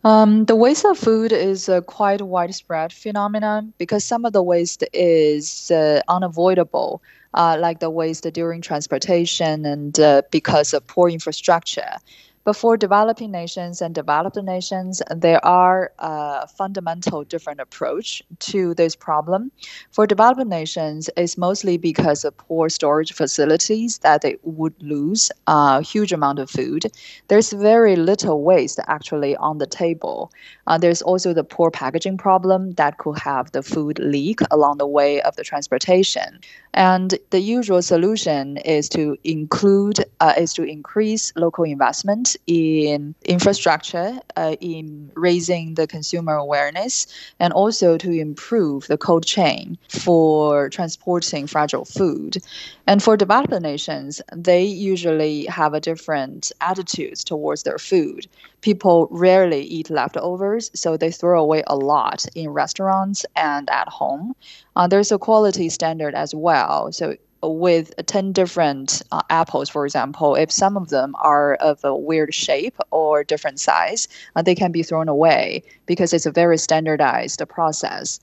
Um, 0.07 0.45
the 0.45 0.55
waste 0.55 0.85
of 0.85 0.97
food 0.97 1.33
is 1.33 1.69
a 1.69 1.83
quite 1.83 2.23
widespread 2.23 2.93
phenomenon 2.93 3.75
because 3.77 4.05
some 4.05 4.25
of 4.25 4.33
the 4.33 4.43
waste 4.43 4.85
is 4.93 5.69
uh, 5.73 6.01
unavoidable, 6.07 7.03
uh, 7.35 7.57
like 7.59 7.81
the 7.81 7.91
waste 7.91 8.23
during 8.33 8.63
transportation 8.63 9.67
and 9.67 9.99
uh, 9.99 10.23
because 10.31 10.73
of 10.73 10.87
poor 10.87 11.09
infrastructure. 11.09 11.95
But 12.47 12.55
for 12.55 12.77
developing 12.77 13.33
nations 13.33 13.83
and 13.83 13.93
developed 13.93 14.37
nations, 14.37 15.03
there 15.11 15.45
are 15.45 15.91
a 15.99 16.47
fundamental 16.47 17.25
different 17.25 17.59
approach 17.59 18.23
to 18.51 18.73
this 18.75 18.95
problem. 18.95 19.51
For 19.91 20.07
developed 20.07 20.47
nations, 20.47 21.11
it's 21.17 21.37
mostly 21.37 21.77
because 21.77 22.25
of 22.25 22.37
poor 22.37 22.69
storage 22.69 23.13
facilities 23.13 23.99
that 23.99 24.23
they 24.23 24.37
would 24.45 24.81
lose 24.81 25.33
a 25.49 25.83
huge 25.83 26.13
amount 26.13 26.39
of 26.39 26.49
food. 26.49 26.87
There's 27.27 27.53
very 27.53 27.97
little 27.97 28.45
waste 28.45 28.79
actually 28.87 29.35
on 29.39 29.59
the 29.59 29.67
table. 29.67 30.31
Uh, 30.69 30.79
there's 30.79 31.03
also 31.03 31.35
the 31.35 31.43
poor 31.43 31.73
packaging 31.73 32.17
problem 32.17 32.75
that 32.75 32.99
could 32.99 33.19
have 33.19 33.51
the 33.51 33.65
food 33.65 33.99
leak 33.99 34.39
along 34.53 34.79
the 34.79 34.87
way 34.87 35.21
of 35.23 35.35
the 35.35 35.43
transportation. 35.43 36.39
And 36.77 37.19
the 37.31 37.41
usual 37.41 37.81
solution 37.81 38.59
is 38.59 38.91
to 38.91 39.17
include 39.25 40.05
uh, 40.21 40.35
is 40.37 40.53
to 40.55 40.63
increase 40.63 41.33
local 41.35 41.65
investment 41.65 42.37
in 42.47 43.15
infrastructure, 43.25 44.21
uh, 44.37 44.57
in 44.61 45.11
raising 45.15 45.75
the 45.75 45.87
consumer 45.87 46.35
awareness, 46.35 47.07
and 47.41 47.55
also 47.55 47.97
to 47.97 48.11
improve 48.11 48.89
the 48.89 48.99
cold 48.99 49.25
chain 49.25 49.79
for 49.89 50.69
transporting 50.69 51.47
fragile 51.47 51.87
food. 51.87 52.37
And 52.87 53.03
for 53.03 53.17
developed 53.17 53.59
nations, 53.63 54.21
they 54.35 54.63
usually 54.65 55.47
have 55.47 55.73
a 55.73 55.81
different 55.81 56.53
attitudes 56.61 57.25
towards 57.25 57.63
their 57.63 57.79
food. 57.79 58.27
People 58.61 59.09
rarely 59.11 59.63
eat 59.63 59.89
leftovers, 59.89 60.71
so 60.75 60.97
they 60.99 61.11
throw 61.11 61.41
away 61.41 61.63
a 61.67 61.77
lot 61.77 62.27
in 62.35 62.51
restaurants 62.51 63.25
and 63.35 63.71
at 63.71 63.89
home. 63.89 64.35
Uh, 64.77 64.87
there's 64.87 65.11
a 65.11 65.19
quality 65.19 65.69
standard 65.69 66.15
as 66.15 66.35
well. 66.35 66.93
So 66.93 67.17
with 67.43 67.95
10 68.07 68.33
different 68.33 69.03
uh, 69.11 69.23
apples, 69.31 69.69
for 69.69 69.85
example, 69.85 70.35
if 70.35 70.51
some 70.53 70.77
of 70.77 70.91
them 70.91 71.15
are 71.19 71.55
of 71.55 71.83
a 71.85 71.97
weird 71.97 72.35
shape 72.35 72.77
or 72.91 73.25
different 73.25 73.61
size, 73.61 74.09
uh, 74.35 74.43
they 74.43 74.55
can 74.55 74.73
be 74.73 74.83
thrown 74.83 75.09
away 75.09 75.63
because 75.87 76.13
it's 76.13 76.27
a 76.27 76.31
very 76.31 76.59
standardized 76.59 77.43
process. 77.49 78.21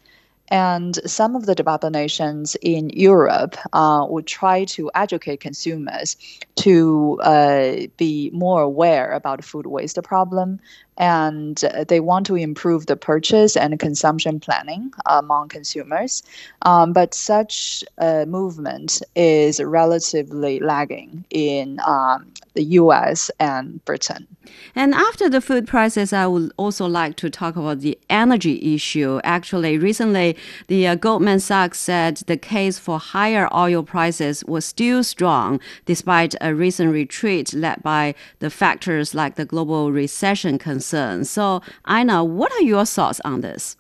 And 0.50 1.00
some 1.10 1.36
of 1.36 1.46
the 1.46 1.56
developed 1.56 1.90
nations 1.90 2.56
in 2.62 2.90
Europe 2.90 3.56
uh, 3.72 4.06
would 4.10 4.28
try 4.28 4.66
to 4.66 4.92
educate 4.94 5.40
consumers 5.40 6.18
to 6.56 7.20
uh, 7.24 7.88
be 7.98 8.30
more 8.34 8.62
aware 8.62 9.14
about 9.14 9.44
food 9.44 9.66
waste 9.66 9.98
problem 10.04 10.60
and 10.98 11.58
they 11.88 12.00
want 12.00 12.26
to 12.28 12.36
improve 12.36 12.86
the 12.86 12.96
purchase 12.96 13.56
and 13.58 13.80
consumption 13.80 14.40
planning 14.40 14.94
among 15.06 15.50
consumers. 15.50 16.24
Um, 16.64 16.94
but 16.94 17.14
such 17.14 17.84
a 17.98 18.26
movement 18.26 19.02
is 19.16 19.62
relatively 19.62 20.60
lagging 20.60 21.26
in 21.30 21.80
um, 21.86 22.32
the 22.54 22.64
US 22.64 23.32
and 23.40 23.84
Britain. 23.86 24.28
And 24.76 24.94
after 24.94 25.30
the 25.30 25.42
food 25.42 25.68
prices, 25.68 26.14
I 26.14 26.28
would 26.28 26.52
also 26.58 26.86
like 26.86 27.16
to 27.18 27.30
talk 27.30 27.56
about 27.56 27.80
the 27.80 27.98
energy 28.10 28.76
issue. 28.76 29.20
Actually, 29.24 29.78
recently, 29.78 30.38
the 30.68 30.88
uh, 30.88 30.96
Goldman 30.96 31.40
Sachs 31.40 31.80
said 31.80 32.18
the 32.28 32.38
case 32.38 32.78
for 32.78 33.00
higher 33.00 33.48
oil 33.54 33.84
prices 33.84 34.44
was 34.46 34.66
still 34.66 35.04
strong 35.04 35.60
despite 35.86 36.36
a 36.42 36.54
recent 36.54 36.92
retreat 36.92 37.54
led 37.54 37.82
by 37.84 38.16
the 38.40 38.50
factors 38.50 39.16
like 39.16 39.36
the 39.36 39.46
global 39.46 39.92
recession 39.92 40.58
concerns. 40.84 41.30
So, 41.30 41.62
Einar, 41.86 42.24
what 42.25 42.52
are 42.52 42.62
your 42.62 42.86
thoughts 42.86 43.22
on 43.24 43.42
this? 43.42 43.78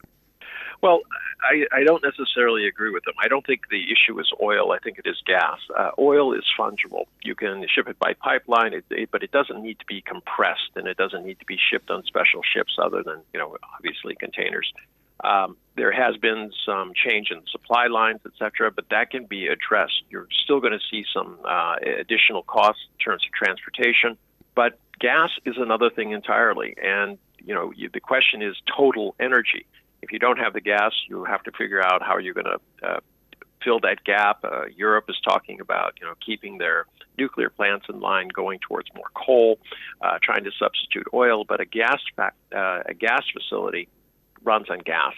Well, 0.81 1.01
I, 1.41 1.65
I 1.79 1.83
don't 1.83 2.03
necessarily 2.03 2.67
agree 2.67 2.91
with 2.91 3.03
them. 3.03 3.15
I 3.21 3.27
don't 3.27 3.45
think 3.45 3.61
the 3.69 3.83
issue 3.91 4.17
is 4.19 4.29
oil. 4.41 4.71
I 4.71 4.79
think 4.79 4.97
it 4.97 5.07
is 5.07 5.17
gas. 5.25 5.59
Uh, 5.77 5.91
oil 5.99 6.33
is 6.33 6.45
fungible. 6.57 7.05
You 7.21 7.35
can 7.35 7.65
ship 7.73 7.87
it 7.89 7.99
by 7.99 8.13
pipeline, 8.13 8.73
it, 8.73 8.85
it, 8.89 9.09
but 9.11 9.23
it 9.23 9.31
doesn't 9.31 9.61
need 9.61 9.79
to 9.79 9.85
be 9.85 10.01
compressed, 10.01 10.71
and 10.75 10.87
it 10.87 10.97
doesn't 10.97 11.25
need 11.25 11.39
to 11.39 11.45
be 11.45 11.57
shipped 11.69 11.89
on 11.89 12.03
special 12.03 12.41
ships 12.53 12.77
other 12.81 13.03
than, 13.03 13.19
you 13.33 13.39
know, 13.39 13.57
obviously 13.75 14.15
containers. 14.15 14.71
Um, 15.23 15.55
there 15.75 15.91
has 15.91 16.17
been 16.17 16.51
some 16.65 16.91
change 16.93 17.27
in 17.31 17.41
supply 17.49 17.87
lines, 17.87 18.21
et 18.25 18.33
cetera, 18.37 18.71
but 18.71 18.85
that 18.89 19.09
can 19.09 19.25
be 19.25 19.47
addressed. 19.47 20.03
You're 20.09 20.27
still 20.43 20.59
going 20.59 20.73
to 20.73 20.85
see 20.91 21.05
some 21.13 21.37
uh, 21.45 21.75
additional 21.99 22.43
costs 22.43 22.83
in 22.91 22.97
terms 23.03 23.23
of 23.25 23.31
transportation, 23.33 24.17
but 24.55 24.79
gas 24.99 25.29
is 25.45 25.55
another 25.57 25.89
thing 25.89 26.11
entirely. 26.11 26.75
And 26.81 27.17
you 27.39 27.53
know, 27.53 27.71
you, 27.75 27.89
the 27.93 27.99
question 27.99 28.41
is 28.41 28.55
total 28.75 29.15
energy. 29.19 29.65
If 30.01 30.11
you 30.11 30.19
don't 30.19 30.37
have 30.37 30.53
the 30.53 30.61
gas, 30.61 30.91
you 31.09 31.23
have 31.25 31.43
to 31.43 31.51
figure 31.51 31.83
out 31.83 32.01
how 32.01 32.17
you're 32.17 32.33
going 32.33 32.45
to 32.45 32.87
uh, 32.87 32.99
fill 33.63 33.79
that 33.81 34.03
gap. 34.03 34.43
Uh, 34.43 34.65
Europe 34.75 35.05
is 35.09 35.17
talking 35.23 35.59
about 35.61 35.93
you 35.99 36.07
know 36.07 36.13
keeping 36.25 36.57
their 36.57 36.85
nuclear 37.17 37.49
plants 37.49 37.85
in 37.89 37.99
line, 37.99 38.27
going 38.29 38.59
towards 38.59 38.87
more 38.95 39.09
coal, 39.13 39.59
uh, 40.01 40.17
trying 40.21 40.43
to 40.43 40.51
substitute 40.57 41.07
oil. 41.13 41.45
But 41.45 41.61
a 41.61 41.65
gas 41.65 41.99
fact, 42.15 42.37
uh, 42.53 42.81
a 42.85 42.93
gas 42.93 43.23
facility 43.31 43.87
runs 44.43 44.69
on 44.69 44.79
gas, 44.79 45.13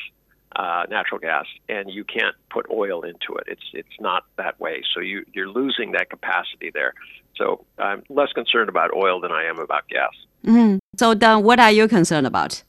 uh, 0.56 0.86
natural 0.90 1.20
gas, 1.20 1.46
and 1.68 1.90
you 1.90 2.04
can't 2.04 2.36
put 2.50 2.66
oil 2.72 3.02
into 3.02 3.36
it. 3.36 3.46
It's 3.48 3.66
it's 3.74 4.00
not 4.00 4.26
that 4.38 4.60
way. 4.60 4.84
So 4.94 5.00
you 5.00 5.26
you're 5.34 5.50
losing 5.50 5.94
that 5.94 6.10
capacity 6.10 6.72
there. 6.74 6.94
So 7.38 7.66
I'm 7.78 8.04
less 8.10 8.32
concerned 8.34 8.70
about 8.70 8.92
oil 8.94 9.20
than 9.20 9.32
I 9.32 9.46
am 9.46 9.60
about 9.60 9.88
gas. 9.88 10.14
Mm-hmm. 10.46 10.78
So 10.98 11.14
then, 11.14 11.44
what 11.44 11.60
are 11.60 11.72
you 11.72 11.88
concerned 11.88 12.28
about? 12.28 12.64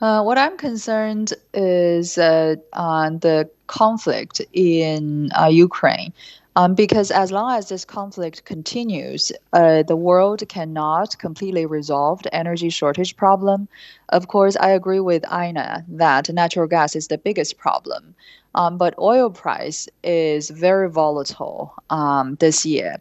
Uh, 0.00 0.22
what 0.22 0.36
I'm 0.36 0.58
concerned 0.58 1.32
is 1.54 2.18
uh, 2.18 2.56
on 2.74 3.20
the 3.20 3.48
conflict 3.66 4.42
in 4.52 5.30
uh, 5.32 5.46
Ukraine. 5.46 6.12
Um, 6.56 6.74
because 6.74 7.10
as 7.10 7.30
long 7.30 7.52
as 7.52 7.68
this 7.68 7.84
conflict 7.84 8.46
continues, 8.46 9.30
uh, 9.52 9.82
the 9.82 9.94
world 9.94 10.42
cannot 10.48 11.18
completely 11.18 11.66
resolve 11.66 12.22
the 12.22 12.34
energy 12.34 12.70
shortage 12.70 13.14
problem. 13.14 13.68
Of 14.08 14.28
course, 14.28 14.56
I 14.56 14.70
agree 14.70 15.00
with 15.00 15.30
Einar 15.30 15.84
that 15.86 16.30
natural 16.30 16.66
gas 16.66 16.96
is 16.96 17.08
the 17.08 17.18
biggest 17.18 17.58
problem. 17.58 18.14
Um, 18.54 18.78
but 18.78 18.98
oil 18.98 19.28
price 19.28 19.86
is 20.02 20.48
very 20.48 20.88
volatile 20.88 21.74
um, 21.90 22.36
this 22.36 22.64
year. 22.64 22.96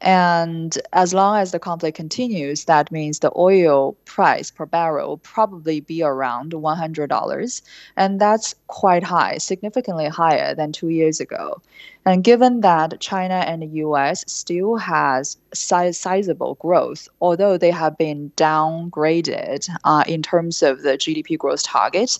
And 0.00 0.78
as 0.92 1.12
long 1.12 1.38
as 1.38 1.50
the 1.50 1.58
conflict 1.58 1.96
continues, 1.96 2.66
that 2.66 2.92
means 2.92 3.18
the 3.18 3.32
oil 3.36 3.96
price 4.04 4.50
per 4.50 4.64
barrel 4.64 5.08
will 5.08 5.18
probably 5.18 5.80
be 5.80 6.02
around 6.02 6.52
$100. 6.52 7.62
And 7.96 8.20
that's 8.20 8.54
quite 8.68 9.02
high, 9.02 9.38
significantly 9.38 10.08
higher 10.08 10.54
than 10.54 10.72
two 10.72 10.88
years 10.88 11.18
ago. 11.20 11.60
And 12.04 12.24
given 12.24 12.60
that 12.60 13.00
China 13.00 13.44
and 13.46 13.60
the 13.60 13.82
US 13.84 14.24
still 14.26 14.76
has 14.76 15.36
size, 15.52 15.98
sizable 15.98 16.54
growth, 16.54 17.08
although 17.20 17.58
they 17.58 17.70
have 17.70 17.98
been 17.98 18.32
downgraded 18.36 19.68
uh, 19.84 20.04
in 20.06 20.22
terms 20.22 20.62
of 20.62 20.82
the 20.82 20.96
GDP 20.96 21.36
growth 21.36 21.64
target, 21.64 22.18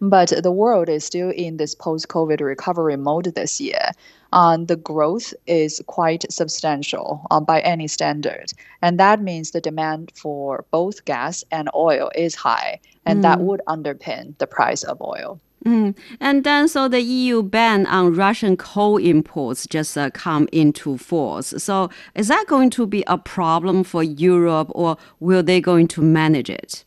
but 0.00 0.32
the 0.42 0.52
world 0.52 0.88
is 0.88 1.04
still 1.04 1.30
in 1.30 1.56
this 1.56 1.74
post-COVID 1.74 2.40
recovery 2.40 2.96
mode 2.96 3.32
this 3.34 3.60
year. 3.60 3.92
Um, 4.32 4.66
the 4.66 4.76
growth 4.76 5.34
is 5.46 5.82
quite 5.86 6.30
substantial 6.30 7.26
uh, 7.30 7.40
by 7.40 7.60
any 7.60 7.88
standard. 7.88 8.52
And 8.82 8.98
that 8.98 9.20
means 9.20 9.50
the 9.50 9.60
demand 9.60 10.12
for 10.14 10.64
both 10.70 11.04
gas 11.04 11.44
and 11.50 11.68
oil 11.74 12.10
is 12.14 12.34
high, 12.34 12.80
and 13.04 13.18
mm. 13.18 13.22
that 13.22 13.40
would 13.40 13.60
underpin 13.66 14.38
the 14.38 14.46
price 14.46 14.82
of 14.84 15.00
oil. 15.02 15.40
Mm. 15.64 15.94
And 16.20 16.44
then, 16.44 16.68
so 16.68 16.88
the 16.88 17.02
EU 17.02 17.42
ban 17.42 17.86
on 17.86 18.14
Russian 18.14 18.56
coal 18.56 18.96
imports 18.96 19.66
just 19.66 19.96
uh, 19.98 20.10
come 20.10 20.48
into 20.52 20.96
force. 20.96 21.52
So, 21.58 21.90
is 22.14 22.28
that 22.28 22.46
going 22.46 22.70
to 22.70 22.86
be 22.86 23.04
a 23.06 23.18
problem 23.18 23.84
for 23.84 24.02
Europe, 24.02 24.70
or 24.74 24.96
will 25.18 25.42
they 25.42 25.60
going 25.60 25.86
to 25.88 26.00
manage 26.00 26.48
it? 26.48 26.84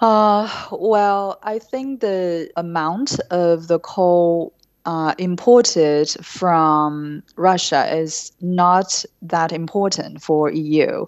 Uh, 0.00 0.48
well, 0.70 1.38
I 1.42 1.58
think 1.58 2.00
the 2.00 2.50
amount 2.56 3.18
of 3.30 3.68
the 3.68 3.78
coal 3.80 4.52
uh, 4.88 5.14
imported 5.18 6.08
from 6.22 7.22
Russia 7.36 7.94
is 7.94 8.32
not 8.40 9.04
that 9.20 9.52
important 9.52 10.22
for 10.22 10.50
EU. 10.50 11.04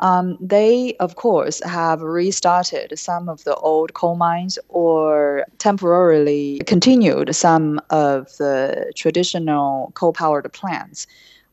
Um, 0.00 0.36
they, 0.38 0.96
of 1.00 1.16
course, 1.16 1.62
have 1.64 2.02
restarted 2.02 2.98
some 2.98 3.30
of 3.30 3.42
the 3.44 3.54
old 3.54 3.94
coal 3.94 4.16
mines 4.16 4.58
or 4.68 5.46
temporarily 5.56 6.60
continued 6.66 7.34
some 7.34 7.80
of 7.88 8.36
the 8.36 8.92
traditional 8.96 9.92
coal 9.94 10.12
powered 10.12 10.52
plants. 10.52 11.06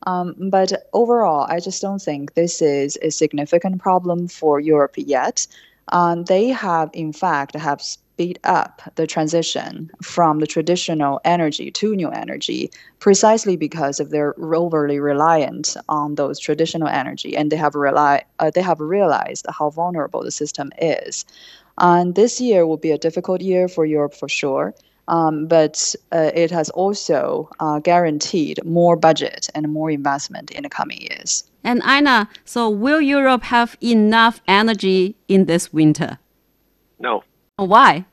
Um, 0.06 0.36
but 0.50 0.90
overall, 0.92 1.46
I 1.48 1.62
just 1.62 1.82
don't 1.82 2.02
think 2.02 2.34
this 2.34 2.62
is 2.62 2.98
a 3.02 3.10
significant 3.10 3.82
problem 3.82 4.28
for 4.28 4.60
Europe 4.60 4.96
yet. 4.98 5.48
Um, 5.94 6.26
they 6.26 6.50
have, 6.50 6.90
in 6.92 7.14
fact, 7.14 7.56
have 7.56 7.82
speed 8.20 8.38
up 8.44 8.82
the 8.96 9.08
transition 9.08 9.90
from 10.04 10.40
the 10.40 10.46
traditional 10.48 11.22
energy 11.24 11.72
to 11.72 11.96
new 11.96 12.10
energy 12.10 12.70
precisely 13.00 13.56
because 13.56 14.02
of 14.02 14.10
their 14.10 14.36
overly 14.54 15.00
reliant 15.00 15.78
on 15.88 16.16
those 16.16 16.38
traditional 16.38 16.90
energy 16.90 17.38
and 17.38 17.50
they 17.50 17.56
have 17.56 17.76
rely 17.76 18.22
uh, 18.40 18.52
they 18.54 18.62
have 18.62 18.82
realized 18.82 19.46
how 19.58 19.70
vulnerable 19.70 20.22
the 20.22 20.32
system 20.32 20.70
is 20.80 21.24
and 21.78 22.16
this 22.16 22.42
year 22.42 22.68
will 22.68 22.82
be 22.88 22.92
a 22.92 22.98
difficult 22.98 23.40
year 23.40 23.70
for 23.70 23.86
Europe 23.86 24.14
for 24.14 24.28
sure 24.28 24.74
um, 25.08 25.48
but 25.48 25.96
uh, 26.12 26.32
it 26.36 26.52
has 26.52 26.70
also 26.72 27.50
uh, 27.62 27.80
guaranteed 27.80 28.60
more 28.66 28.98
budget 28.98 29.48
and 29.56 29.72
more 29.72 29.90
investment 29.90 30.52
in 30.52 30.64
the 30.64 30.70
coming 30.70 31.02
years. 31.02 31.50
And 31.64 31.82
Einar, 31.84 32.28
so 32.46 32.70
will 32.70 33.02
Europe 33.02 33.44
have 33.44 33.76
enough 33.82 34.40
energy 34.48 35.16
in 35.28 35.46
this 35.46 35.74
winter? 35.74 36.20
No. 37.00 37.24
Why? 37.56 38.06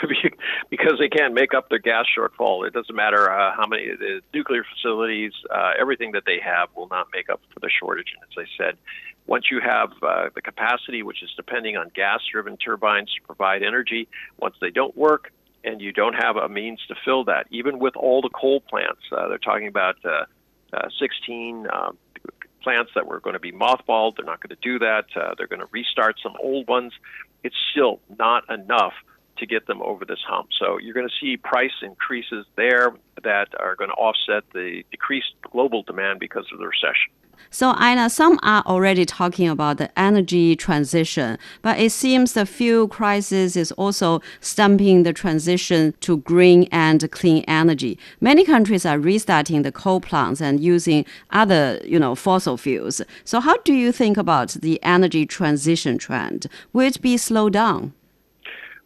because 0.70 0.94
they 0.98 1.08
can't 1.08 1.34
make 1.34 1.54
up 1.54 1.68
their 1.68 1.78
gas 1.78 2.06
shortfall. 2.16 2.66
It 2.66 2.72
doesn't 2.72 2.94
matter 2.94 3.30
uh, 3.30 3.54
how 3.56 3.66
many 3.66 3.88
the 3.98 4.20
nuclear 4.32 4.64
facilities, 4.74 5.32
uh, 5.50 5.72
everything 5.78 6.12
that 6.12 6.24
they 6.26 6.40
have 6.44 6.68
will 6.74 6.88
not 6.88 7.08
make 7.12 7.28
up 7.30 7.40
for 7.52 7.60
the 7.60 7.70
shortage. 7.70 8.12
And 8.14 8.22
as 8.22 8.46
I 8.46 8.62
said, 8.62 8.78
once 9.26 9.46
you 9.50 9.60
have 9.60 9.90
uh, 10.02 10.30
the 10.34 10.42
capacity, 10.42 11.02
which 11.02 11.22
is 11.22 11.30
depending 11.36 11.76
on 11.76 11.90
gas-driven 11.94 12.56
turbines 12.56 13.12
to 13.14 13.22
provide 13.26 13.62
energy, 13.62 14.08
once 14.38 14.56
they 14.60 14.70
don't 14.70 14.96
work 14.96 15.32
and 15.64 15.80
you 15.80 15.92
don't 15.92 16.14
have 16.14 16.36
a 16.36 16.48
means 16.48 16.80
to 16.88 16.94
fill 17.04 17.24
that, 17.24 17.46
even 17.50 17.78
with 17.78 17.94
all 17.96 18.20
the 18.20 18.30
coal 18.30 18.60
plants, 18.60 19.02
uh, 19.12 19.28
they're 19.28 19.38
talking 19.38 19.68
about 19.68 19.96
uh, 20.04 20.24
uh, 20.72 20.88
16 20.98 21.68
um, 21.72 21.96
plants 22.62 22.90
that 22.94 23.06
were 23.06 23.20
going 23.20 23.34
to 23.34 23.40
be 23.40 23.52
mothballed. 23.52 24.16
They're 24.16 24.26
not 24.26 24.40
going 24.40 24.56
to 24.56 24.62
do 24.62 24.78
that. 24.80 25.04
Uh, 25.14 25.34
they're 25.36 25.46
going 25.46 25.60
to 25.60 25.68
restart 25.70 26.16
some 26.22 26.34
old 26.42 26.68
ones. 26.68 26.92
It's 27.44 27.56
still 27.70 28.00
not 28.18 28.48
enough 28.50 28.94
to 29.42 29.46
get 29.46 29.66
them 29.66 29.82
over 29.82 30.04
this 30.04 30.20
hump. 30.26 30.48
So 30.58 30.78
you're 30.78 30.94
going 30.94 31.08
to 31.08 31.14
see 31.20 31.36
price 31.36 31.72
increases 31.82 32.46
there 32.56 32.94
that 33.24 33.48
are 33.58 33.76
going 33.76 33.90
to 33.90 33.96
offset 33.96 34.44
the 34.54 34.82
decreased 34.90 35.34
global 35.42 35.82
demand 35.82 36.20
because 36.20 36.46
of 36.52 36.58
the 36.58 36.66
recession. 36.66 37.12
So, 37.50 37.74
Einar, 37.76 38.08
some 38.08 38.38
are 38.42 38.62
already 38.66 39.04
talking 39.04 39.48
about 39.48 39.78
the 39.78 39.96
energy 39.98 40.54
transition, 40.54 41.38
but 41.60 41.78
it 41.78 41.90
seems 41.90 42.32
the 42.32 42.46
fuel 42.46 42.86
crisis 42.88 43.56
is 43.56 43.72
also 43.72 44.22
stumping 44.40 45.02
the 45.02 45.12
transition 45.12 45.92
to 46.00 46.18
green 46.18 46.68
and 46.70 47.10
clean 47.10 47.44
energy. 47.48 47.98
Many 48.20 48.44
countries 48.44 48.86
are 48.86 48.98
restarting 48.98 49.62
the 49.62 49.72
coal 49.72 50.00
plants 50.00 50.40
and 50.40 50.60
using 50.60 51.04
other, 51.30 51.80
you 51.84 51.98
know, 51.98 52.14
fossil 52.14 52.56
fuels. 52.56 53.02
So, 53.24 53.40
how 53.40 53.56
do 53.58 53.74
you 53.74 53.92
think 53.92 54.16
about 54.16 54.50
the 54.50 54.82
energy 54.82 55.26
transition 55.26 55.98
trend? 55.98 56.46
Will 56.72 56.86
it 56.86 57.02
be 57.02 57.16
slowed 57.16 57.54
down? 57.54 57.92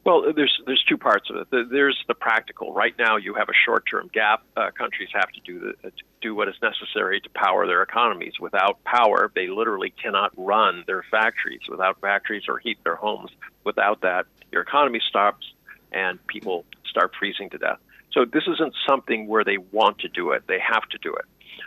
Well, 0.06 0.32
there's 0.36 0.56
there's 0.66 0.84
two 0.88 0.98
parts 0.98 1.30
of 1.30 1.36
it. 1.36 1.68
There's 1.68 1.98
the 2.06 2.14
practical. 2.14 2.72
Right 2.72 2.94
now, 2.96 3.16
you 3.16 3.34
have 3.34 3.48
a 3.48 3.58
short-term 3.64 4.08
gap. 4.12 4.40
Uh, 4.56 4.70
countries 4.70 5.08
have 5.12 5.28
to 5.32 5.40
do 5.40 5.58
the, 5.58 5.90
to 5.90 6.04
do 6.20 6.32
what 6.32 6.46
is 6.46 6.54
necessary 6.62 7.20
to 7.22 7.28
power 7.30 7.66
their 7.66 7.82
economies. 7.82 8.34
Without 8.38 8.84
power, 8.84 9.32
they 9.34 9.48
literally 9.48 9.92
cannot 10.00 10.30
run 10.36 10.84
their 10.86 11.02
factories. 11.10 11.62
Without 11.68 12.00
factories 12.00 12.44
or 12.46 12.58
heat 12.58 12.78
their 12.84 12.94
homes, 12.94 13.32
without 13.64 14.02
that, 14.02 14.26
your 14.52 14.62
economy 14.62 15.00
stops 15.08 15.44
and 15.90 16.24
people 16.28 16.64
start 16.88 17.10
freezing 17.18 17.50
to 17.50 17.58
death. 17.58 17.80
So 18.12 18.24
this 18.24 18.44
isn't 18.46 18.74
something 18.88 19.26
where 19.26 19.42
they 19.42 19.58
want 19.58 19.98
to 19.98 20.08
do 20.08 20.30
it; 20.30 20.44
they 20.46 20.60
have 20.60 20.88
to 20.90 20.98
do 20.98 21.16
it. 21.16 21.24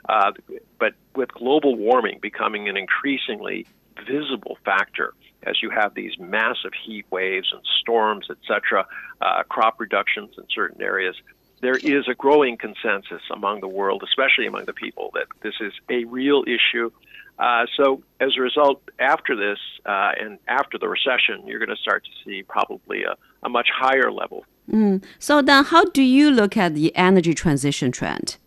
Uh, 0.07 0.31
but 0.79 0.93
with 1.13 1.29
global 1.33 1.75
warming 1.75 2.19
becoming 2.21 2.69
an 2.69 2.77
increasingly 2.77 3.67
visible 4.09 4.57
factor 4.65 5.13
as 5.43 5.61
you 5.61 5.69
have 5.69 5.93
these 5.93 6.11
massive 6.19 6.71
heat 6.85 7.05
waves 7.11 7.49
and 7.53 7.61
storms, 7.79 8.27
etc., 8.29 8.85
uh, 9.21 9.43
crop 9.43 9.79
reductions 9.79 10.31
in 10.37 10.43
certain 10.53 10.81
areas, 10.81 11.15
there 11.61 11.75
is 11.75 12.07
a 12.07 12.15
growing 12.15 12.57
consensus 12.57 13.21
among 13.33 13.61
the 13.61 13.67
world, 13.67 14.03
especially 14.03 14.47
among 14.47 14.65
the 14.65 14.73
people, 14.73 15.11
that 15.13 15.27
this 15.41 15.55
is 15.59 15.73
a 15.89 16.05
real 16.05 16.43
issue. 16.47 16.89
Uh, 17.37 17.65
so, 17.77 18.03
as 18.19 18.31
a 18.37 18.41
result, 18.41 18.81
after 18.99 19.35
this 19.35 19.59
uh, 19.85 20.11
and 20.19 20.39
after 20.47 20.77
the 20.77 20.87
recession, 20.87 21.45
you're 21.45 21.59
going 21.59 21.69
to 21.69 21.81
start 21.81 22.03
to 22.03 22.11
see 22.25 22.43
probably 22.43 23.03
a, 23.03 23.15
a 23.43 23.49
much 23.49 23.69
higher 23.73 24.11
level. 24.11 24.45
Mm. 24.69 25.03
So, 25.19 25.41
then 25.41 25.63
how 25.63 25.85
do 25.85 26.01
you 26.01 26.31
look 26.31 26.57
at 26.57 26.75
the 26.75 26.93
energy 26.95 27.33
transition 27.33 27.91
trend? 27.91 28.37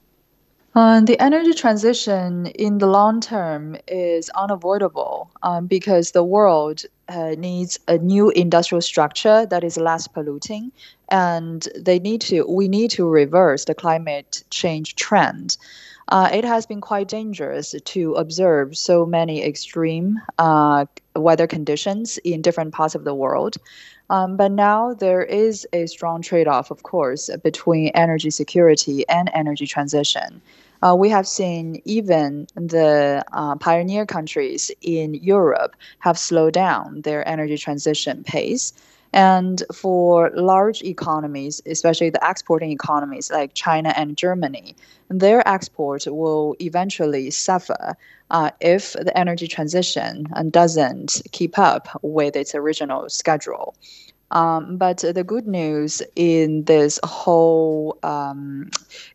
Um, 0.74 1.04
the 1.04 1.20
energy 1.20 1.52
transition 1.52 2.46
in 2.46 2.78
the 2.78 2.86
long 2.86 3.20
term 3.20 3.76
is 3.88 4.30
unavoidable 4.30 5.30
um, 5.42 5.66
because 5.66 6.12
the 6.12 6.24
world 6.24 6.84
uh, 7.08 7.34
needs 7.36 7.78
a 7.88 7.98
new 7.98 8.30
industrial 8.30 8.80
structure 8.80 9.44
that 9.46 9.64
is 9.64 9.76
less 9.76 10.08
polluting, 10.08 10.72
and 11.10 11.68
they 11.76 11.98
need 11.98 12.22
to. 12.22 12.46
We 12.48 12.68
need 12.68 12.90
to 12.92 13.06
reverse 13.06 13.66
the 13.66 13.74
climate 13.74 14.44
change 14.48 14.94
trend. 14.96 15.58
Uh, 16.08 16.30
it 16.32 16.44
has 16.44 16.64
been 16.66 16.80
quite 16.80 17.08
dangerous 17.08 17.74
to 17.84 18.14
observe 18.14 18.76
so 18.76 19.04
many 19.04 19.44
extreme 19.44 20.20
uh, 20.38 20.86
weather 21.14 21.46
conditions 21.46 22.18
in 22.18 22.42
different 22.42 22.72
parts 22.72 22.94
of 22.94 23.04
the 23.04 23.14
world. 23.14 23.56
Um, 24.12 24.36
but 24.36 24.52
now 24.52 24.92
there 24.92 25.22
is 25.22 25.66
a 25.72 25.86
strong 25.86 26.20
trade 26.20 26.46
off, 26.46 26.70
of 26.70 26.82
course, 26.82 27.30
between 27.42 27.88
energy 27.94 28.28
security 28.28 29.08
and 29.08 29.30
energy 29.32 29.66
transition. 29.66 30.42
Uh, 30.82 30.94
we 30.94 31.08
have 31.08 31.26
seen 31.26 31.80
even 31.86 32.46
the 32.54 33.24
uh, 33.32 33.56
pioneer 33.56 34.04
countries 34.04 34.70
in 34.82 35.14
Europe 35.14 35.76
have 36.00 36.18
slowed 36.18 36.52
down 36.52 37.00
their 37.02 37.26
energy 37.26 37.56
transition 37.56 38.22
pace. 38.22 38.74
And 39.12 39.62
for 39.74 40.30
large 40.34 40.82
economies, 40.82 41.60
especially 41.66 42.10
the 42.10 42.20
exporting 42.22 42.70
economies 42.70 43.30
like 43.30 43.54
China 43.54 43.92
and 43.94 44.16
Germany, 44.16 44.74
their 45.08 45.46
exports 45.46 46.06
will 46.06 46.56
eventually 46.60 47.30
suffer 47.30 47.96
uh, 48.30 48.50
if 48.60 48.94
the 48.94 49.16
energy 49.16 49.46
transition 49.46 50.26
doesn't 50.50 51.20
keep 51.32 51.58
up 51.58 51.88
with 52.02 52.36
its 52.36 52.54
original 52.54 53.08
schedule. 53.10 53.74
Um, 54.30 54.78
but 54.78 54.98
the 54.98 55.22
good 55.22 55.46
news 55.46 56.00
in 56.16 56.64
this 56.64 56.98
whole 57.04 57.98
um, 58.02 58.70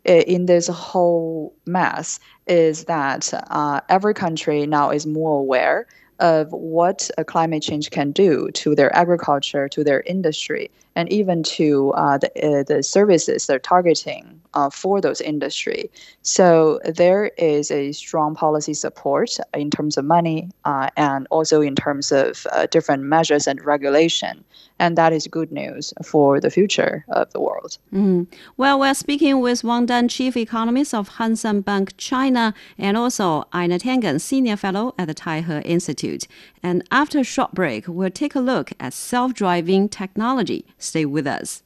in 0.06 0.46
this 0.46 0.68
whole 0.68 1.56
mess 1.66 2.20
is 2.46 2.84
that 2.86 3.34
uh, 3.50 3.82
every 3.89 4.13
country 4.13 4.68
now 4.68 4.92
is 4.92 5.08
more 5.08 5.39
aware 5.39 5.88
of 6.19 6.51
what 6.51 7.09
climate 7.27 7.63
change 7.63 7.91
can 7.91 8.12
do 8.12 8.50
to 8.51 8.75
their 8.75 8.95
agriculture, 8.95 9.69
to 9.69 9.83
their 9.83 10.01
industry, 10.01 10.71
and 10.98 11.13
even 11.13 11.44
to 11.44 11.92
uh, 11.92 12.18
the, 12.18 12.30
uh, 12.44 12.63
the 12.63 12.82
services 12.82 13.46
they're 13.46 13.60
targeting 13.60 14.42
uh, 14.56 14.70
for 14.72 15.00
those 15.00 15.22
industry. 15.22 15.92
So 16.24 16.80
there 16.84 17.27
is 17.38 17.70
a 17.70 17.92
strong 17.92 18.34
policy 18.34 18.74
support 18.74 19.38
in 19.54 19.70
terms 19.70 19.96
of 19.98 20.06
money 20.06 20.50
uh, 20.66 20.89
and 20.98 21.27
also 21.30 21.62
in 21.62 21.75
terms 21.75 22.12
of 22.12 22.48
uh, 22.51 22.66
different 22.66 23.04
measures 23.04 23.46
and 23.46 23.63
regulation. 23.63 24.44
And 24.80 24.98
that 24.98 25.13
is 25.13 25.27
good 25.27 25.51
news 25.51 25.94
for 26.04 26.39
the 26.39 26.50
future 26.50 27.06
of 27.10 27.32
the 27.32 27.42
world. 27.42 27.77
Mm. 27.94 28.27
Well, 28.57 28.79
we're 28.79 28.94
speaking 28.94 29.40
with 29.40 29.64
Wang 29.64 29.86
Dan, 29.86 30.07
Chief 30.07 30.36
Economist 30.38 30.94
of 30.94 31.07
Hang 31.18 31.36
Seng 31.36 31.62
Bank 31.62 31.96
China, 31.98 32.53
and 32.77 32.96
also 32.96 33.46
Einar 33.53 33.79
Tangen, 33.79 34.20
Senior 34.20 34.55
Fellow 34.55 34.94
at 34.98 35.07
the 35.07 35.16
Taihe 35.16 35.62
Institute. 35.66 36.27
And 36.62 36.83
after 36.92 37.20
a 37.20 37.24
short 37.24 37.53
break, 37.53 37.88
we'll 37.88 38.12
take 38.12 38.36
a 38.36 38.40
look 38.40 38.72
at 38.79 38.94
self 38.94 39.33
driving 39.33 39.90
technology. 39.90 40.66
Stay 40.87 41.03
with 41.03 41.27
us. 41.27 41.63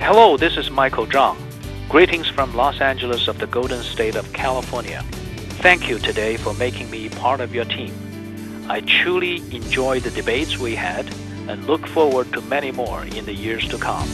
Hello, 0.00 0.36
this 0.36 0.56
is 0.56 0.68
Michael 0.68 1.06
Zhang. 1.06 1.36
Greetings 1.88 2.26
from 2.26 2.52
Los 2.56 2.80
Angeles 2.80 3.28
of 3.28 3.38
the 3.38 3.46
Golden 3.46 3.84
State 3.84 4.16
of 4.16 4.32
California. 4.32 5.04
Thank 5.62 5.88
you 5.88 6.00
today 6.00 6.36
for 6.36 6.54
making 6.54 6.90
me 6.90 7.08
part 7.08 7.40
of 7.40 7.54
your 7.54 7.66
team. 7.66 7.94
I 8.68 8.80
truly 8.80 9.36
enjoyed 9.54 10.02
the 10.02 10.10
debates 10.10 10.58
we 10.58 10.74
had 10.74 11.06
and 11.48 11.64
look 11.68 11.86
forward 11.86 12.32
to 12.32 12.40
many 12.40 12.72
more 12.72 13.04
in 13.04 13.24
the 13.24 13.34
years 13.34 13.68
to 13.68 13.78
come. 13.78 14.08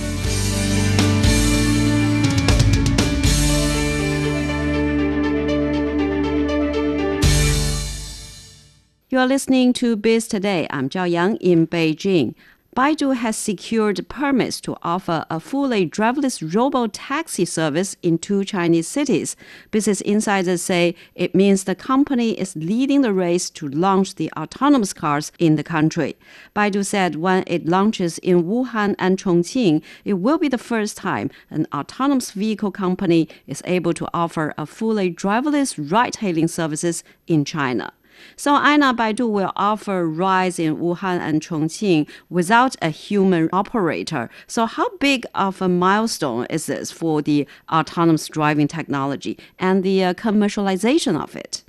You 9.11 9.18
are 9.21 9.27
listening 9.27 9.73
to 9.73 9.97
Biz 9.97 10.29
Today. 10.29 10.66
I'm 10.68 10.90
Zhao 10.90 11.11
Yang 11.11 11.37
in 11.37 11.66
Beijing. 11.66 12.35
Baidu 12.77 13.16
has 13.16 13.38
secured 13.38 14.07
permits 14.11 14.61
to 14.61 14.77
offer 14.83 15.25
a 15.31 15.40
fully 15.40 15.88
driverless 15.88 16.55
robo 16.55 16.88
taxi 16.88 17.47
service 17.47 17.97
in 18.03 18.18
two 18.18 18.44
Chinese 18.44 18.87
cities. 18.87 19.35
Business 19.71 20.03
insiders 20.03 20.61
say 20.61 20.94
it 21.14 21.35
means 21.35 21.64
the 21.64 21.75
company 21.75 22.38
is 22.38 22.55
leading 22.55 23.01
the 23.01 23.14
race 23.14 23.49
to 23.49 23.66
launch 23.66 24.16
the 24.16 24.31
autonomous 24.37 24.92
cars 24.92 25.33
in 25.38 25.57
the 25.57 25.64
country. 25.64 26.14
Baidu 26.55 26.85
said 26.85 27.16
when 27.16 27.44
it 27.47 27.64
launches 27.64 28.18
in 28.18 28.44
Wuhan 28.44 28.94
and 28.99 29.16
Chongqing, 29.16 29.83
it 30.05 30.21
will 30.21 30.37
be 30.37 30.49
the 30.49 30.59
first 30.59 30.99
time 30.99 31.31
an 31.49 31.66
autonomous 31.73 32.33
vehicle 32.33 32.73
company 32.73 33.27
is 33.47 33.62
able 33.64 33.94
to 33.94 34.07
offer 34.12 34.53
a 34.59 34.66
fully 34.66 35.11
driverless 35.11 35.90
ride 35.90 36.16
hailing 36.16 36.47
services 36.47 37.03
in 37.27 37.47
China. 37.47 37.90
So 38.37 38.54
Einar 38.54 38.94
Baidu 38.94 39.28
will 39.31 39.52
offer 39.57 40.07
rides 40.07 40.59
in 40.59 40.76
Wuhan 40.76 41.18
and 41.18 41.40
Chongqing 41.40 42.09
without 42.31 42.76
a 42.83 42.90
human 42.90 43.48
operator. 43.52 44.31
So 44.46 44.66
how 44.66 44.88
big 44.98 45.26
of 45.35 45.61
a 45.62 45.68
milestone 45.68 46.46
is 46.50 46.66
this 46.66 46.90
for 46.90 47.22
the 47.22 47.46
autonomous 47.70 48.28
driving 48.28 48.68
technology 48.68 49.38
and 49.59 49.83
the 49.83 50.04
uh, 50.04 50.14
commercialization 50.14 51.20
of 51.20 51.37
it? 51.37 51.64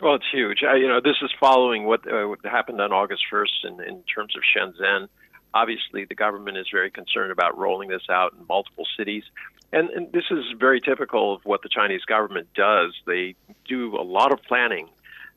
Well, 0.00 0.14
it's 0.14 0.24
huge. 0.32 0.62
Uh, 0.62 0.74
you 0.74 0.88
know, 0.88 1.00
this 1.00 1.16
is 1.22 1.30
following 1.38 1.84
what, 1.84 2.00
uh, 2.10 2.26
what 2.26 2.38
happened 2.44 2.80
on 2.80 2.92
August 2.92 3.22
1st 3.30 3.64
in, 3.64 3.80
in 3.82 4.02
terms 4.02 4.34
of 4.34 4.42
Shenzhen. 4.42 5.08
Obviously, 5.52 6.06
the 6.06 6.14
government 6.14 6.56
is 6.56 6.66
very 6.72 6.90
concerned 6.90 7.32
about 7.32 7.58
rolling 7.58 7.88
this 7.90 8.02
out 8.08 8.32
in 8.32 8.46
multiple 8.48 8.86
cities. 8.96 9.24
And, 9.72 9.90
and, 9.90 10.12
this 10.12 10.24
is 10.30 10.44
very 10.58 10.80
typical 10.80 11.34
of 11.34 11.42
what 11.44 11.62
the 11.62 11.68
Chinese 11.68 12.04
government 12.04 12.48
does. 12.54 12.94
They 13.06 13.34
do 13.68 13.96
a 13.96 14.02
lot 14.02 14.32
of 14.32 14.42
planning 14.42 14.88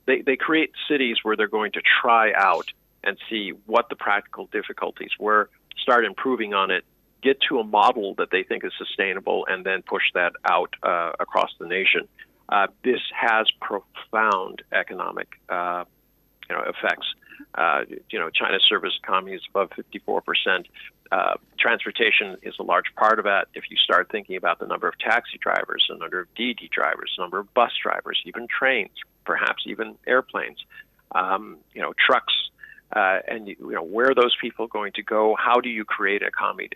they, 0.05 0.21
they 0.21 0.35
create 0.35 0.71
cities 0.87 1.17
where 1.23 1.35
they're 1.35 1.47
going 1.47 1.71
to 1.73 1.81
try 2.01 2.33
out 2.33 2.71
and 3.03 3.17
see 3.29 3.51
what 3.65 3.89
the 3.89 3.95
practical 3.95 4.47
difficulties 4.51 5.11
were, 5.19 5.49
start 5.81 6.05
improving 6.05 6.53
on 6.53 6.71
it, 6.71 6.83
get 7.21 7.37
to 7.49 7.59
a 7.59 7.63
model 7.63 8.15
that 8.15 8.29
they 8.31 8.43
think 8.43 8.63
is 8.63 8.71
sustainable, 8.77 9.45
and 9.49 9.65
then 9.65 9.81
push 9.81 10.03
that 10.13 10.33
out 10.45 10.73
uh, 10.83 11.11
across 11.19 11.51
the 11.59 11.67
nation. 11.67 12.07
Uh, 12.49 12.67
this 12.83 12.99
has 13.19 13.47
profound 13.61 14.61
economic 14.73 15.27
uh, 15.49 15.83
you 16.49 16.55
know, 16.55 16.61
effects. 16.63 17.07
Uh, 17.55 17.81
you 18.09 18.19
know, 18.19 18.29
China's 18.29 18.63
service 18.67 18.93
economy 19.01 19.33
is 19.33 19.41
above 19.49 19.69
54 19.75 20.21
percent. 20.21 20.67
Uh, 21.11 21.33
transportation 21.59 22.37
is 22.41 22.55
a 22.59 22.63
large 22.63 22.93
part 22.95 23.19
of 23.19 23.25
that. 23.25 23.47
If 23.53 23.65
you 23.69 23.77
start 23.77 24.09
thinking 24.11 24.35
about 24.35 24.59
the 24.59 24.65
number 24.65 24.87
of 24.87 24.97
taxi 24.97 25.37
drivers, 25.39 25.85
the 25.89 25.97
number 25.97 26.21
of 26.21 26.27
DiDi 26.35 26.69
drivers, 26.71 27.13
the 27.17 27.23
number 27.23 27.39
of 27.39 27.53
bus 27.53 27.71
drivers, 27.81 28.21
even 28.25 28.47
trains, 28.47 28.91
perhaps 29.25 29.63
even 29.65 29.95
airplanes, 30.07 30.57
um, 31.13 31.57
you 31.73 31.81
know, 31.81 31.93
trucks, 32.05 32.33
uh, 32.95 33.19
and 33.27 33.47
you, 33.47 33.55
know 33.59 33.83
where 33.83 34.11
are 34.11 34.15
those 34.15 34.35
people 34.39 34.67
going 34.67 34.91
to 34.93 35.03
go? 35.03 35.35
How 35.37 35.59
do 35.59 35.69
you 35.69 35.83
create 35.83 36.21
an 36.21 36.27
economy 36.27 36.69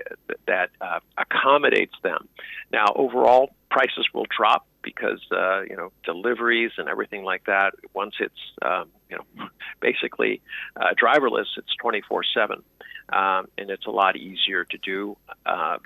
that, 0.48 0.70
uh, 0.82 1.00
accommodates 1.18 1.94
them? 2.02 2.28
Now, 2.72 2.88
overall, 2.96 3.52
prices 3.70 4.08
will 4.14 4.26
drop 4.36 4.66
because 4.82 5.20
uh, 5.32 5.62
you 5.62 5.76
know 5.76 5.92
deliveries 6.04 6.72
and 6.78 6.90
everything 6.90 7.24
like 7.24 7.46
that. 7.46 7.74
Once 7.94 8.16
it's 8.20 8.40
um, 8.62 8.90
you 9.10 9.18
know 9.18 9.48
basically 9.80 10.42
uh, 10.76 10.94
driverless, 11.02 11.46
it's 11.58 11.76
twenty 11.80 12.02
four 12.02 12.24
seven, 12.24 12.64
um, 13.10 13.48
and 13.58 13.70
it's 13.70 13.86
a 13.86 13.92
lot 13.92 14.16
easier 14.16 14.64
to 14.66 14.78
do. 14.78 15.18
Uh, 15.46 15.78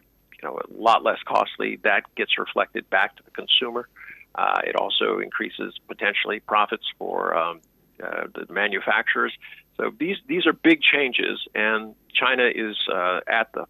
you 0.41 0.47
know, 0.47 0.57
a 0.57 0.81
lot 0.81 1.03
less 1.03 1.19
costly. 1.25 1.77
That 1.83 2.03
gets 2.15 2.37
reflected 2.37 2.89
back 2.89 3.15
to 3.17 3.23
the 3.23 3.31
consumer. 3.31 3.87
Uh, 4.35 4.61
it 4.63 4.75
also 4.75 5.19
increases 5.19 5.77
potentially 5.87 6.39
profits 6.39 6.85
for 6.97 7.35
um, 7.37 7.61
uh, 8.03 8.23
the 8.33 8.51
manufacturers. 8.51 9.33
So 9.77 9.91
these 9.99 10.17
these 10.27 10.45
are 10.45 10.53
big 10.53 10.81
changes, 10.81 11.39
and 11.55 11.95
China 12.13 12.49
is 12.53 12.77
uh, 12.93 13.19
at 13.27 13.51
the 13.53 13.65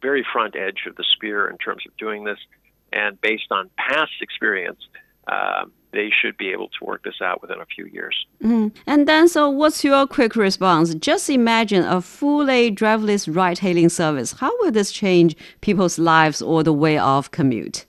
very 0.00 0.24
front 0.32 0.56
edge 0.56 0.86
of 0.86 0.96
the 0.96 1.04
spear 1.14 1.48
in 1.48 1.58
terms 1.58 1.82
of 1.86 1.96
doing 1.96 2.24
this. 2.24 2.38
And 2.92 3.20
based 3.20 3.50
on 3.50 3.68
past 3.76 4.12
experience, 4.20 4.80
uh, 5.26 5.66
they 5.92 6.10
should 6.10 6.36
be 6.36 6.48
able 6.48 6.68
to 6.68 6.84
work 6.84 7.02
this 7.02 7.20
out 7.22 7.42
within 7.42 7.60
a 7.60 7.66
few 7.66 7.86
years. 7.86 8.26
Mm. 8.42 8.74
And 8.86 9.08
then, 9.08 9.28
so 9.28 9.48
what's 9.50 9.84
your 9.84 10.06
quick 10.06 10.36
response? 10.36 10.94
Just 10.94 11.28
imagine 11.28 11.84
a 11.84 12.00
fully 12.00 12.70
driverless 12.70 13.34
ride 13.34 13.58
hailing 13.58 13.88
service. 13.88 14.32
How 14.32 14.50
will 14.60 14.70
this 14.70 14.92
change 14.92 15.36
people's 15.60 15.98
lives 15.98 16.40
or 16.40 16.62
the 16.62 16.72
way 16.72 16.98
of 16.98 17.30
commute? 17.30 17.86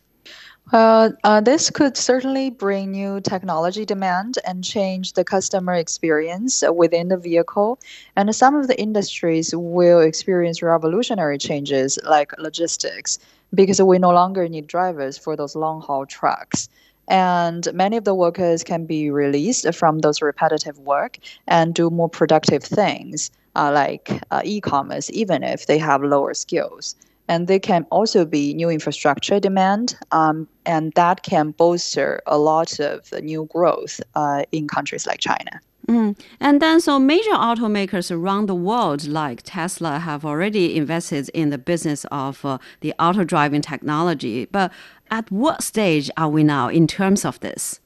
Uh, 0.72 1.10
uh, 1.24 1.42
this 1.42 1.72
could 1.72 1.98
certainly 1.98 2.52
bring 2.52 2.92
new 2.92 3.20
technology 3.22 3.86
demand 3.86 4.38
and 4.46 4.64
change 4.64 5.14
the 5.14 5.24
customer 5.24 5.74
experience 5.74 6.64
within 6.76 7.08
the 7.08 7.18
vehicle. 7.18 7.80
And 8.16 8.34
some 8.36 8.56
of 8.56 8.68
the 8.68 8.80
industries 8.80 9.54
will 9.56 10.00
experience 10.00 10.62
revolutionary 10.62 11.40
changes 11.40 11.98
like 12.04 12.38
logistics 12.38 13.18
because 13.54 13.82
we 13.82 13.98
no 13.98 14.12
longer 14.12 14.48
need 14.48 14.68
drivers 14.68 15.18
for 15.18 15.36
those 15.36 15.56
long 15.56 15.82
haul 15.82 16.06
trucks. 16.06 16.70
And 17.08 17.68
many 17.74 17.98
of 17.98 18.04
the 18.04 18.14
workers 18.14 18.64
can 18.64 18.86
be 18.86 19.10
released 19.10 19.74
from 19.74 20.00
those 20.00 20.22
repetitive 20.22 20.78
work 20.78 21.18
and 21.48 21.74
do 21.74 21.90
more 21.90 22.10
productive 22.10 22.64
things 22.64 23.32
uh, 23.56 23.72
like 23.74 24.22
uh, 24.30 24.42
e 24.44 24.62
commerce, 24.62 25.10
even 25.12 25.42
if 25.42 25.66
they 25.66 25.80
have 25.80 26.04
lower 26.04 26.36
skills 26.36 26.96
and 27.30 27.48
there 27.48 27.60
can 27.60 27.86
also 27.92 28.26
be 28.26 28.54
new 28.56 28.70
infrastructure 28.70 29.40
demand, 29.40 29.96
um, 30.12 30.48
and 30.66 30.92
that 30.94 31.24
can 31.24 31.52
bolster 31.52 32.22
a 32.26 32.38
lot 32.38 32.80
of 32.80 33.12
new 33.22 33.48
growth 33.54 34.02
uh, 34.16 34.44
in 34.52 34.68
countries 34.68 35.06
like 35.06 35.20
China. 35.20 35.62
Mm. 35.88 36.20
And 36.40 36.62
then, 36.62 36.82
so 36.82 37.00
major 37.00 37.32
automakers 37.32 38.12
around 38.12 38.48
the 38.48 38.56
world, 38.56 39.08
like 39.08 39.42
Tesla, 39.44 40.00
have 40.00 40.26
already 40.26 40.76
invested 40.76 41.30
in 41.34 41.52
the 41.52 41.58
business 41.58 42.06
of 42.12 42.44
uh, 42.44 42.58
the 42.82 42.94
auto 43.00 43.24
driving 43.24 43.62
technology. 43.62 44.46
But 44.46 44.72
at 45.10 45.32
what 45.32 45.64
stage 45.64 46.12
are 46.18 46.30
we 46.30 46.44
now 46.44 46.68
in 46.68 46.88
terms 46.88 47.26
of 47.26 47.40
this? 47.40 47.80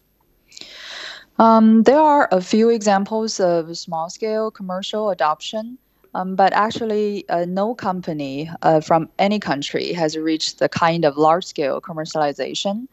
Um, 1.40 1.84
there 1.84 2.00
are 2.00 2.30
a 2.32 2.42
few 2.42 2.70
examples 2.70 3.40
of 3.40 3.78
small 3.78 4.10
scale 4.10 4.52
commercial 4.52 5.10
adoption. 5.10 5.78
Um, 6.16 6.36
but 6.36 6.54
actually, 6.54 7.28
uh, 7.30 7.46
no 7.46 7.74
company 7.74 8.50
uh, 8.62 8.82
from 8.82 9.10
any 9.18 9.40
country 9.40 9.94
has 9.94 10.16
reached 10.16 10.60
the 10.60 10.70
kind 10.70 11.06
of 11.06 11.18
large 11.18 11.46
scale 11.46 11.82
commercialization. 11.82 12.88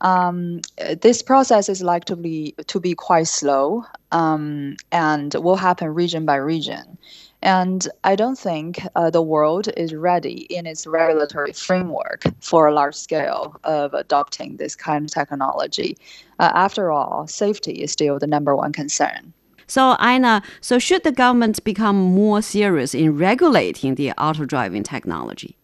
Um, 0.00 0.60
this 1.02 1.20
process 1.20 1.68
is 1.68 1.82
likely 1.82 2.54
to 2.66 2.80
be 2.80 2.94
quite 2.94 3.26
slow 3.26 3.84
um, 4.12 4.76
and 4.92 5.34
will 5.34 5.56
happen 5.56 5.88
region 5.88 6.24
by 6.24 6.36
region. 6.36 6.96
And 7.42 7.88
I 8.04 8.16
don't 8.16 8.38
think 8.38 8.82
uh, 8.96 9.10
the 9.10 9.22
world 9.22 9.68
is 9.76 9.94
ready 9.94 10.46
in 10.50 10.66
its 10.66 10.86
regulatory 10.86 11.52
framework 11.52 12.24
for 12.40 12.66
a 12.66 12.74
large 12.74 12.94
scale 12.94 13.56
of 13.64 13.94
adopting 13.94 14.56
this 14.56 14.76
kind 14.76 15.06
of 15.06 15.10
technology. 15.10 15.96
Uh, 16.38 16.52
after 16.54 16.90
all, 16.90 17.26
safety 17.26 17.72
is 17.72 17.92
still 17.92 18.18
the 18.18 18.26
number 18.26 18.54
one 18.54 18.72
concern. 18.72 19.32
So, 19.70 19.94
Einar, 20.00 20.42
so 20.60 20.80
should 20.80 21.04
the 21.04 21.12
government 21.12 21.62
become 21.62 21.94
more 21.94 22.42
serious 22.42 22.92
in 22.92 23.16
regulating 23.16 23.94
the 23.94 24.10
auto 24.18 24.44
driving 24.44 24.82
technology? 24.82 25.56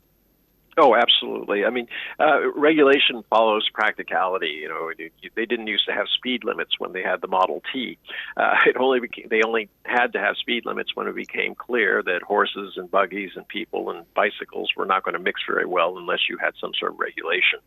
Oh, 0.79 0.95
absolutely. 0.95 1.65
I 1.65 1.71
mean, 1.71 1.89
uh, 2.21 2.53
regulation 2.53 3.25
follows 3.29 3.69
practicality. 3.75 4.61
You 4.63 4.69
know, 4.69 4.93
they 5.35 5.45
didn't 5.45 5.67
used 5.67 5.87
to 5.87 5.93
have 5.93 6.07
speed 6.07 6.45
limits 6.45 6.79
when 6.79 6.93
they 6.93 7.03
had 7.03 7.21
the 7.21 7.27
Model 7.27 7.65
T. 7.73 7.99
Uh, 8.37 8.55
it 8.67 8.77
only 8.77 9.01
became, 9.01 9.27
they 9.29 9.41
only 9.45 9.69
had 9.85 10.13
to 10.13 10.21
have 10.21 10.37
speed 10.37 10.67
limits 10.67 10.95
when 10.95 11.09
it 11.09 11.17
became 11.17 11.57
clear 11.57 12.01
that 12.05 12.23
horses 12.23 12.75
and 12.77 12.89
buggies 12.89 13.33
and 13.35 13.49
people 13.49 13.91
and 13.91 14.07
bicycles 14.15 14.71
were 14.77 14.87
not 14.87 15.03
going 15.03 15.15
to 15.15 15.21
mix 15.21 15.41
very 15.49 15.67
well 15.67 15.99
unless 15.99 16.29
you 16.31 16.39
had 16.39 16.53
some 16.61 16.71
sort 16.79 16.93
of 16.93 17.01
regulation. 17.01 17.59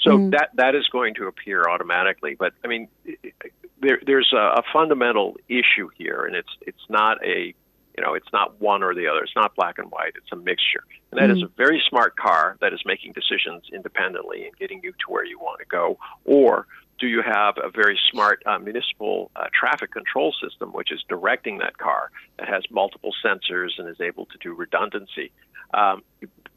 So 0.00 0.18
mm. 0.18 0.32
that 0.32 0.50
that 0.54 0.74
is 0.74 0.88
going 0.88 1.14
to 1.14 1.26
appear 1.26 1.68
automatically. 1.68 2.34
But 2.34 2.52
I 2.64 2.68
mean, 2.68 2.88
there, 3.84 4.00
there's 4.06 4.32
a, 4.32 4.36
a 4.36 4.62
fundamental 4.72 5.36
issue 5.48 5.88
here, 5.96 6.24
and 6.24 6.34
it's 6.34 6.48
it's 6.62 6.86
not 6.88 7.24
a 7.24 7.54
you 7.96 8.02
know 8.02 8.14
it's 8.14 8.32
not 8.32 8.60
one 8.60 8.82
or 8.82 8.94
the 8.94 9.06
other. 9.06 9.22
It's 9.22 9.36
not 9.36 9.54
black 9.54 9.78
and 9.78 9.90
white. 9.90 10.14
It's 10.16 10.32
a 10.32 10.36
mixture, 10.36 10.84
and 11.10 11.20
that 11.20 11.30
mm. 11.30 11.36
is 11.36 11.42
a 11.42 11.50
very 11.56 11.82
smart 11.88 12.16
car 12.16 12.56
that 12.60 12.72
is 12.72 12.80
making 12.84 13.12
decisions 13.12 13.64
independently 13.72 14.46
and 14.46 14.56
getting 14.56 14.80
you 14.82 14.92
to 14.92 15.06
where 15.08 15.24
you 15.24 15.38
want 15.38 15.60
to 15.60 15.66
go, 15.66 15.98
or 16.24 16.66
do 16.98 17.06
you 17.06 17.22
have 17.22 17.56
a 17.62 17.70
very 17.70 17.98
smart 18.10 18.42
uh, 18.46 18.58
municipal 18.58 19.30
uh, 19.36 19.46
traffic 19.52 19.90
control 19.90 20.32
system 20.42 20.70
which 20.72 20.92
is 20.92 21.02
directing 21.08 21.58
that 21.58 21.76
car 21.78 22.10
that 22.38 22.48
has 22.48 22.62
multiple 22.70 23.12
sensors 23.24 23.70
and 23.78 23.88
is 23.88 24.00
able 24.00 24.26
to 24.26 24.38
do 24.40 24.54
redundancy? 24.54 25.32
Um, 25.72 26.02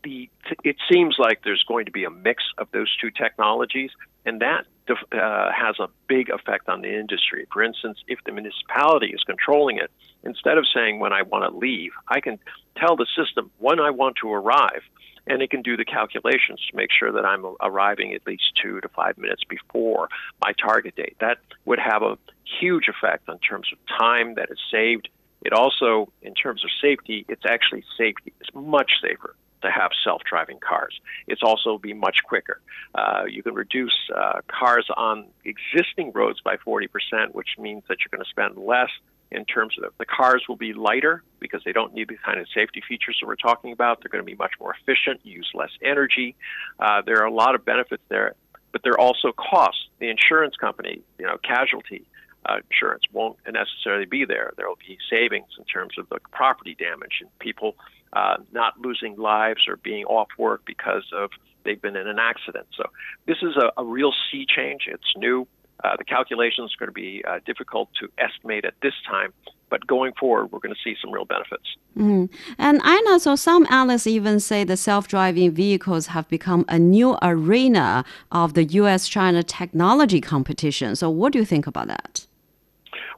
the, 0.04 0.30
it 0.64 0.76
seems 0.92 1.16
like 1.18 1.42
there's 1.44 1.64
going 1.68 1.86
to 1.86 1.92
be 1.92 2.04
a 2.04 2.10
mix 2.10 2.44
of 2.58 2.68
those 2.72 2.96
two 3.02 3.10
technologies, 3.10 3.92
and 4.26 4.42
that 4.42 4.66
uh, 4.90 5.52
has 5.52 5.80
a 5.80 5.88
big 6.08 6.30
effect 6.30 6.70
on 6.70 6.82
the 6.82 7.00
industry. 7.00 7.48
For 7.52 7.64
instance, 7.64 8.00
if 8.08 8.20
the 8.26 8.32
municipality 8.32 9.08
is 9.08 9.24
controlling 9.24 9.78
it, 9.78 9.92
instead 10.24 10.58
of 10.58 10.66
saying 10.74 11.00
when 11.00 11.14
I 11.14 11.22
want 11.22 11.52
to 11.52 11.58
leave, 11.58 11.92
I 12.08 12.20
can 12.20 12.40
tell 12.78 12.96
the 12.96 13.08
system 13.16 13.52
when 13.60 13.80
I 13.80 13.92
want 13.92 14.18
to 14.22 14.32
arrive, 14.32 14.82
and 15.26 15.42
it 15.42 15.50
can 15.50 15.62
do 15.62 15.78
the 15.78 15.86
calculations 15.86 16.66
to 16.70 16.76
make 16.76 16.90
sure 16.92 17.12
that 17.12 17.26
I'm 17.26 17.46
arriving 17.62 18.14
at 18.14 18.26
least 18.26 18.44
two 18.62 18.82
to 18.82 18.90
five 18.90 19.18
minutes 19.18 19.44
before 19.48 20.10
my 20.44 20.54
target 20.54 20.96
date. 20.96 21.18
That 21.20 21.38
would 21.66 21.80
have 21.80 22.02
a 22.02 22.18
huge 22.60 22.88
effect 22.88 23.28
in 23.30 23.38
terms 23.40 23.68
of 23.72 23.80
time 23.98 24.36
that 24.36 24.50
is 24.52 24.60
saved. 24.72 25.10
It 25.42 25.54
also, 25.54 26.12
in 26.22 26.34
terms 26.34 26.64
of 26.64 26.72
safety, 26.82 27.26
it's 27.30 27.46
actually 27.46 27.84
safety. 27.98 28.34
It's 28.42 28.50
much 28.54 28.92
safer 29.02 29.36
to 29.68 29.80
have 29.80 29.92
self-driving 30.04 30.60
cars. 30.60 31.00
It's 31.28 31.44
also 31.44 31.78
be 31.78 31.94
much 31.94 32.18
quicker. 32.24 32.62
Uh, 32.96 33.24
you 33.30 33.44
can 33.44 33.54
reduce 33.54 33.96
uh, 34.16 34.42
cars 34.48 34.88
on 34.96 35.28
existing 35.46 36.12
roads 36.14 36.42
by 36.42 36.58
40%, 36.58 36.88
which 37.34 37.50
means 37.60 37.84
that 37.88 37.98
you're 38.00 38.12
going 38.12 38.24
to 38.24 38.30
spend 38.30 38.58
less 38.58 38.90
in 39.32 39.46
terms 39.46 39.76
of 39.84 39.92
the 39.98 40.06
cars 40.06 40.44
will 40.48 40.56
be 40.56 40.74
lighter 40.74 41.24
because 41.40 41.62
they 41.66 41.74
don't 41.74 41.94
need 41.94 42.08
the 42.08 42.18
kind 42.26 42.40
of 42.40 42.48
safety 42.54 42.82
features 42.88 43.18
that 43.20 43.28
we're 43.28 43.36
talking 43.36 43.72
about. 43.74 44.00
They're 44.02 44.10
going 44.10 44.24
to 44.24 44.32
be 44.32 44.38
much 44.38 44.54
more 44.60 44.74
efficient, 44.82 45.20
use 45.26 45.50
less 45.54 45.72
energy. 45.84 46.36
Uh, 46.80 47.02
there 47.06 47.22
are 47.22 47.26
a 47.26 47.34
lot 47.34 47.56
of 47.56 47.66
benefits 47.66 48.04
there, 48.10 48.36
but 48.72 48.84
there 48.84 48.94
are 48.94 49.00
also 49.00 49.34
costs. 49.34 49.88
The 50.00 50.10
insurance 50.10 50.56
company, 50.56 51.02
you 51.20 51.26
know, 51.26 51.38
casualty 51.44 52.06
uh, 52.46 52.58
insurance 52.72 53.04
won't 53.12 53.38
necessarily 53.52 54.06
be 54.06 54.26
there. 54.26 54.54
There 54.56 54.68
will 54.68 54.80
be 54.88 54.98
savings 55.10 55.50
in 55.58 55.66
terms 55.66 55.98
of 55.98 56.08
the 56.10 56.20
property 56.32 56.76
damage 56.80 57.20
and 57.22 57.30
people 57.40 57.76
uh, 58.14 58.38
not 58.52 58.80
losing 58.80 59.16
lives 59.18 59.68
or 59.68 59.78
being 59.78 60.06
off 60.06 60.28
work 60.38 60.62
because 60.66 61.04
of 61.14 61.30
they've 61.64 61.82
been 61.82 61.96
in 61.96 62.08
an 62.08 62.20
accident. 62.20 62.68
So 62.76 62.86
this 63.26 63.38
is 63.42 63.56
a, 63.58 63.82
a 63.82 63.84
real 63.84 64.14
sea 64.32 64.46
change. 64.48 64.88
It's 64.88 65.14
new. 65.18 65.48
Uh, 65.84 65.96
the 65.96 66.04
calculations 66.04 66.74
are 66.74 66.86
going 66.86 66.90
to 66.90 66.94
be 66.94 67.24
uh, 67.28 67.40
difficult 67.46 67.90
to 68.00 68.10
estimate 68.18 68.66
at 68.66 68.74
this 68.82 68.94
time, 69.08 69.32
but 69.70 69.86
going 69.86 70.12
forward, 70.20 70.52
we're 70.52 70.60
going 70.60 70.74
to 70.74 70.82
see 70.84 70.96
some 71.00 71.12
real 71.12 71.26
benefits. 71.26 71.66
Mm. 71.96 72.30
And 72.58 72.82
I 72.84 73.00
know 73.02 73.18
so 73.20 73.36
some 73.36 73.68
analysts 73.70 74.08
even 74.08 74.40
say 74.40 74.64
the 74.64 74.78
self-driving 74.78 75.52
vehicles 75.52 76.08
have 76.08 76.28
become 76.30 76.66
a 76.68 76.80
new 76.80 77.18
arena 77.22 78.06
of 78.32 78.56
the 78.56 78.64
U.S.-China 78.64 79.46
technology 79.46 80.20
competition. 80.20 80.96
So, 80.96 81.10
what 81.10 81.34
do 81.34 81.40
you 81.40 81.46
think 81.46 81.68
about 81.68 81.88
that? 81.88 82.27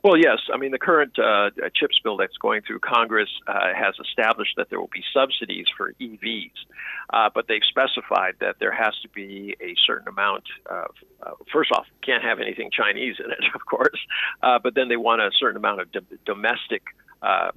Well, 0.02 0.18
yes. 0.18 0.40
I 0.54 0.58
mean, 0.58 0.72
the 0.72 0.80
current 0.80 1.20
uh, 1.20 1.50
CHIPS 1.76 2.00
bill 2.04 2.16
that's 2.18 2.38
going 2.38 2.62
through 2.62 2.80
Congress 2.80 3.30
uh, 3.48 3.74
has 3.76 3.96
established 4.00 4.54
that 4.56 4.70
there 4.70 4.80
will 4.80 4.90
be 4.94 5.04
subsidies 5.14 5.66
for 5.76 5.94
EVs, 6.00 6.52
uh, 7.12 7.30
but 7.34 7.48
they've 7.48 7.62
specified 7.68 8.36
that 8.40 8.56
there 8.60 8.72
has 8.72 8.94
to 9.02 9.10
be 9.10 9.58
a 9.60 9.76
certain 9.86 10.08
amount 10.08 10.44
of, 10.68 10.92
uh, 11.22 11.32
first 11.52 11.72
off, 11.74 11.86
can't 12.02 12.24
have 12.24 12.40
anything 12.40 12.70
Chinese 12.72 13.16
in 13.20 13.30
it, 13.32 13.40
of 13.56 13.66
course, 13.66 14.00
uh, 14.42 14.58
but 14.62 14.74
then 14.74 14.88
they 14.88 14.98
want 14.98 15.22
a 15.22 15.32
certain 15.38 15.58
amount 15.58 15.82
of 15.82 15.92
do- 15.92 16.18
domestic 16.26 16.84
uh, 17.22 17.52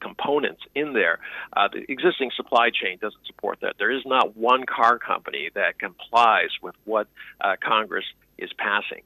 components 0.00 0.62
in 0.74 0.94
there. 0.94 1.20
Uh, 1.56 1.68
the 1.72 1.84
existing 1.90 2.30
supply 2.36 2.70
chain 2.70 2.98
doesn't 3.00 3.24
support 3.26 3.58
that. 3.62 3.76
There 3.78 3.90
is 3.90 4.02
not 4.04 4.36
one 4.36 4.64
car 4.66 4.98
company 4.98 5.50
that 5.54 5.78
complies 5.78 6.50
with 6.60 6.74
what 6.84 7.06
uh, 7.40 7.54
Congress 7.62 8.04
is 8.36 8.50
passing. 8.58 9.02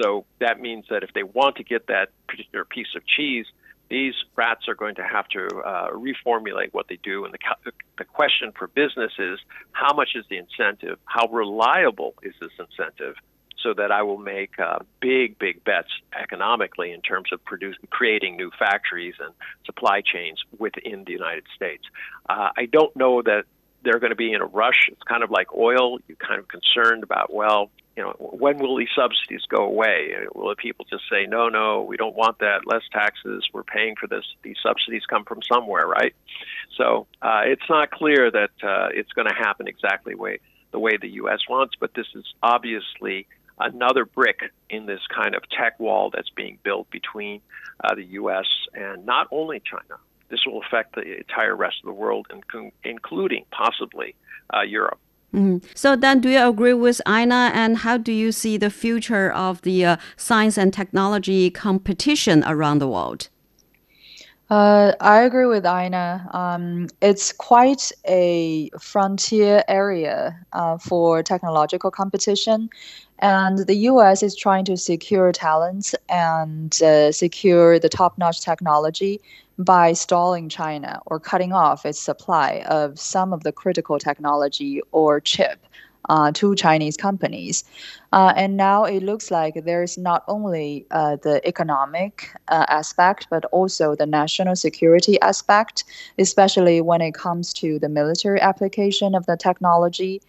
So 0.00 0.24
that 0.38 0.60
means 0.60 0.86
that 0.90 1.02
if 1.02 1.12
they 1.14 1.22
want 1.22 1.56
to 1.56 1.64
get 1.64 1.86
that 1.86 2.08
particular 2.28 2.64
piece 2.64 2.94
of 2.96 3.02
cheese, 3.06 3.46
these 3.88 4.14
rats 4.36 4.68
are 4.68 4.74
going 4.74 4.94
to 4.94 5.02
have 5.02 5.26
to 5.28 5.46
uh, 5.46 5.90
reformulate 5.90 6.72
what 6.72 6.86
they 6.88 6.98
do. 7.02 7.24
And 7.24 7.34
the, 7.34 7.72
the 7.98 8.04
question 8.04 8.52
for 8.56 8.68
business 8.68 9.12
is 9.18 9.40
how 9.72 9.94
much 9.94 10.10
is 10.14 10.24
the 10.30 10.36
incentive? 10.36 10.98
How 11.06 11.26
reliable 11.28 12.14
is 12.22 12.34
this 12.40 12.52
incentive? 12.58 13.16
So 13.62 13.74
that 13.74 13.92
I 13.92 14.02
will 14.02 14.16
make 14.16 14.58
uh, 14.58 14.78
big, 15.00 15.38
big 15.38 15.62
bets 15.64 15.90
economically 16.18 16.92
in 16.92 17.02
terms 17.02 17.30
of 17.30 17.44
producing, 17.44 17.86
creating 17.90 18.36
new 18.36 18.50
factories 18.58 19.16
and 19.20 19.34
supply 19.66 20.00
chains 20.00 20.42
within 20.58 21.04
the 21.04 21.12
United 21.12 21.44
States. 21.54 21.84
Uh, 22.26 22.48
I 22.56 22.64
don't 22.66 22.96
know 22.96 23.20
that 23.20 23.44
they're 23.84 23.98
going 23.98 24.10
to 24.10 24.16
be 24.16 24.32
in 24.32 24.40
a 24.40 24.46
rush. 24.46 24.88
It's 24.88 25.02
kind 25.02 25.22
of 25.22 25.30
like 25.30 25.54
oil. 25.54 25.98
You're 26.06 26.16
kind 26.16 26.38
of 26.38 26.48
concerned 26.48 27.02
about, 27.02 27.34
well, 27.34 27.70
you 27.96 28.02
know, 28.02 28.14
when 28.18 28.58
will 28.58 28.76
these 28.76 28.88
subsidies 28.94 29.42
go 29.48 29.64
away? 29.64 30.14
Will 30.34 30.54
people 30.54 30.86
just 30.88 31.02
say, 31.10 31.26
no, 31.26 31.48
no, 31.48 31.82
we 31.82 31.96
don't 31.96 32.14
want 32.14 32.38
that, 32.38 32.66
less 32.66 32.82
taxes, 32.92 33.44
we're 33.52 33.64
paying 33.64 33.94
for 34.00 34.06
this? 34.06 34.24
These 34.42 34.56
subsidies 34.62 35.02
come 35.08 35.24
from 35.24 35.40
somewhere, 35.52 35.86
right? 35.86 36.14
So 36.76 37.06
uh, 37.20 37.42
it's 37.44 37.68
not 37.68 37.90
clear 37.90 38.30
that 38.30 38.50
uh, 38.62 38.88
it's 38.94 39.12
going 39.12 39.28
to 39.28 39.34
happen 39.34 39.68
exactly 39.68 40.14
way, 40.14 40.38
the 40.70 40.78
way 40.78 40.96
the 40.96 41.08
U.S. 41.08 41.40
wants, 41.48 41.74
but 41.78 41.92
this 41.94 42.06
is 42.14 42.24
obviously 42.42 43.26
another 43.58 44.04
brick 44.04 44.40
in 44.70 44.86
this 44.86 45.00
kind 45.14 45.34
of 45.34 45.42
tech 45.50 45.78
wall 45.78 46.10
that's 46.14 46.30
being 46.30 46.58
built 46.62 46.88
between 46.90 47.40
uh, 47.84 47.94
the 47.94 48.04
U.S. 48.04 48.46
and 48.74 49.04
not 49.04 49.26
only 49.30 49.60
China. 49.60 50.00
This 50.30 50.40
will 50.46 50.62
affect 50.62 50.94
the 50.94 51.18
entire 51.18 51.56
rest 51.56 51.78
of 51.82 51.86
the 51.86 51.92
world, 51.92 52.28
including 52.84 53.44
possibly 53.50 54.14
uh, 54.54 54.62
Europe. 54.62 55.00
Mm. 55.34 55.62
So 55.74 55.96
then, 55.96 56.20
do 56.20 56.28
you 56.28 56.46
agree 56.46 56.74
with 56.74 57.00
Einar? 57.06 57.50
And 57.54 57.78
how 57.78 57.96
do 57.96 58.12
you 58.12 58.32
see 58.32 58.56
the 58.56 58.70
future 58.70 59.30
of 59.30 59.62
the 59.62 59.84
uh, 59.84 59.96
science 60.16 60.58
and 60.58 60.72
technology 60.72 61.50
competition 61.50 62.42
around 62.46 62.80
the 62.80 62.88
world? 62.88 63.28
Uh, 64.50 64.92
I 65.00 65.22
agree 65.22 65.46
with 65.46 65.64
Einar. 65.64 66.28
Um, 66.32 66.88
it's 67.00 67.32
quite 67.32 67.92
a 68.04 68.68
frontier 68.80 69.62
area 69.68 70.36
uh, 70.52 70.76
for 70.76 71.22
technological 71.22 71.92
competition, 71.92 72.68
and 73.20 73.58
the 73.66 73.76
U.S. 73.90 74.24
is 74.24 74.34
trying 74.34 74.64
to 74.64 74.76
secure 74.76 75.30
talents 75.30 75.94
and 76.08 76.82
uh, 76.82 77.12
secure 77.12 77.78
the 77.78 77.88
top-notch 77.88 78.40
technology 78.40 79.20
by 79.58 79.92
stalling 79.92 80.48
China 80.48 81.00
or 81.06 81.20
cutting 81.20 81.52
off 81.52 81.86
its 81.86 82.00
supply 82.00 82.64
of 82.68 82.98
some 82.98 83.32
of 83.32 83.44
the 83.44 83.52
critical 83.52 84.00
technology 84.00 84.80
or 84.90 85.20
chip 85.20 85.64
uh, 86.10 86.32
to 86.32 86.54
Chinese 86.56 86.96
companies. 86.96 87.64
Uh, 88.12 88.32
and 88.36 88.56
now 88.56 88.84
it 88.84 89.02
looks 89.02 89.30
like 89.30 89.54
there's 89.64 89.96
not 89.96 90.24
only 90.26 90.84
uh, 90.90 91.16
the 91.22 91.40
economic 91.46 92.34
uh, 92.48 92.66
aspect, 92.68 93.28
but 93.30 93.44
also 93.46 93.94
the 93.94 94.06
national 94.06 94.56
security 94.56 95.20
aspect, 95.20 95.84
especially 96.18 96.80
when 96.80 97.00
it 97.00 97.14
comes 97.14 97.52
to 97.54 97.78
the 97.78 97.88
military 97.88 98.40
application 98.40 99.14
of 99.14 99.24
the 99.26 99.36
technology. 99.36 100.20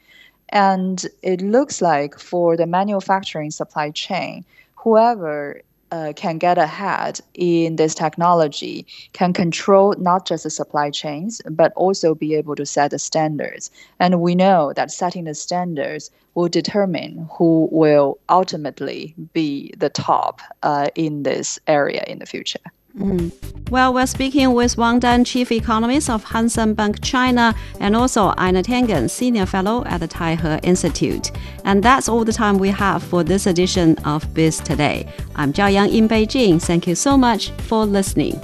And 0.50 1.04
it 1.24 1.42
looks 1.42 1.82
like 1.82 2.20
for 2.20 2.56
the 2.56 2.68
manufacturing 2.68 3.50
supply 3.50 3.90
chain, 3.90 4.46
whoever 4.76 5.62
uh, 5.92 6.14
can 6.16 6.38
get 6.38 6.58
ahead 6.58 7.20
in 7.34 7.76
this 7.76 7.94
technology 7.94 8.86
can 9.14 9.34
control 9.34 9.94
not 10.00 10.26
just 10.26 10.44
the 10.44 10.50
supply 10.50 10.90
chains 10.90 11.42
but 11.50 11.74
also 11.76 12.16
be 12.16 12.34
able 12.36 12.56
to 12.56 12.66
set 12.66 12.92
the 12.92 13.00
standards. 13.00 13.70
And 14.00 14.22
we 14.22 14.36
know 14.36 14.74
that 14.76 14.92
setting 14.92 15.26
the 15.26 15.36
standards 15.36 16.12
will 16.34 16.48
determine 16.48 17.28
who 17.32 17.68
will 17.72 18.20
ultimately 18.30 19.14
be 19.34 19.74
the 19.78 19.90
top 19.90 20.42
uh, 20.64 20.88
in 20.96 21.24
this 21.24 21.60
area 21.68 22.04
in 22.08 22.20
the 22.20 22.26
future 22.26 22.60
Mm. 22.98 23.32
Well, 23.70 23.94
we're 23.94 24.06
speaking 24.06 24.54
with 24.54 24.78
Wang 24.78 25.00
Dan, 25.00 25.24
Chief 25.24 25.50
Economist 25.52 26.10
of 26.10 26.26
Hang 26.26 26.74
Bank 26.74 27.02
China, 27.02 27.56
and 27.80 27.96
also 27.96 28.34
Einar 28.38 28.64
Tangen, 28.64 29.10
Senior 29.10 29.46
Fellow 29.46 29.86
at 29.86 30.02
the 30.02 30.08
Taihe 30.08 30.60
Institute. 30.64 31.32
And 31.64 31.82
that's 31.82 32.10
all 32.10 32.26
the 32.26 32.34
time 32.34 32.58
we 32.58 32.70
have 32.70 33.02
for 33.02 33.24
this 33.24 33.48
edition 33.48 33.98
of 34.00 34.34
Biz 34.34 34.60
Today. 34.60 35.08
I'm 35.36 35.54
Zhao 35.54 35.72
Yang 35.72 35.94
in 35.94 36.10
Beijing. 36.10 36.62
Thank 36.62 36.86
you 36.86 36.96
so 36.96 37.16
much 37.16 37.52
for 37.52 37.86
listening. 37.86 38.42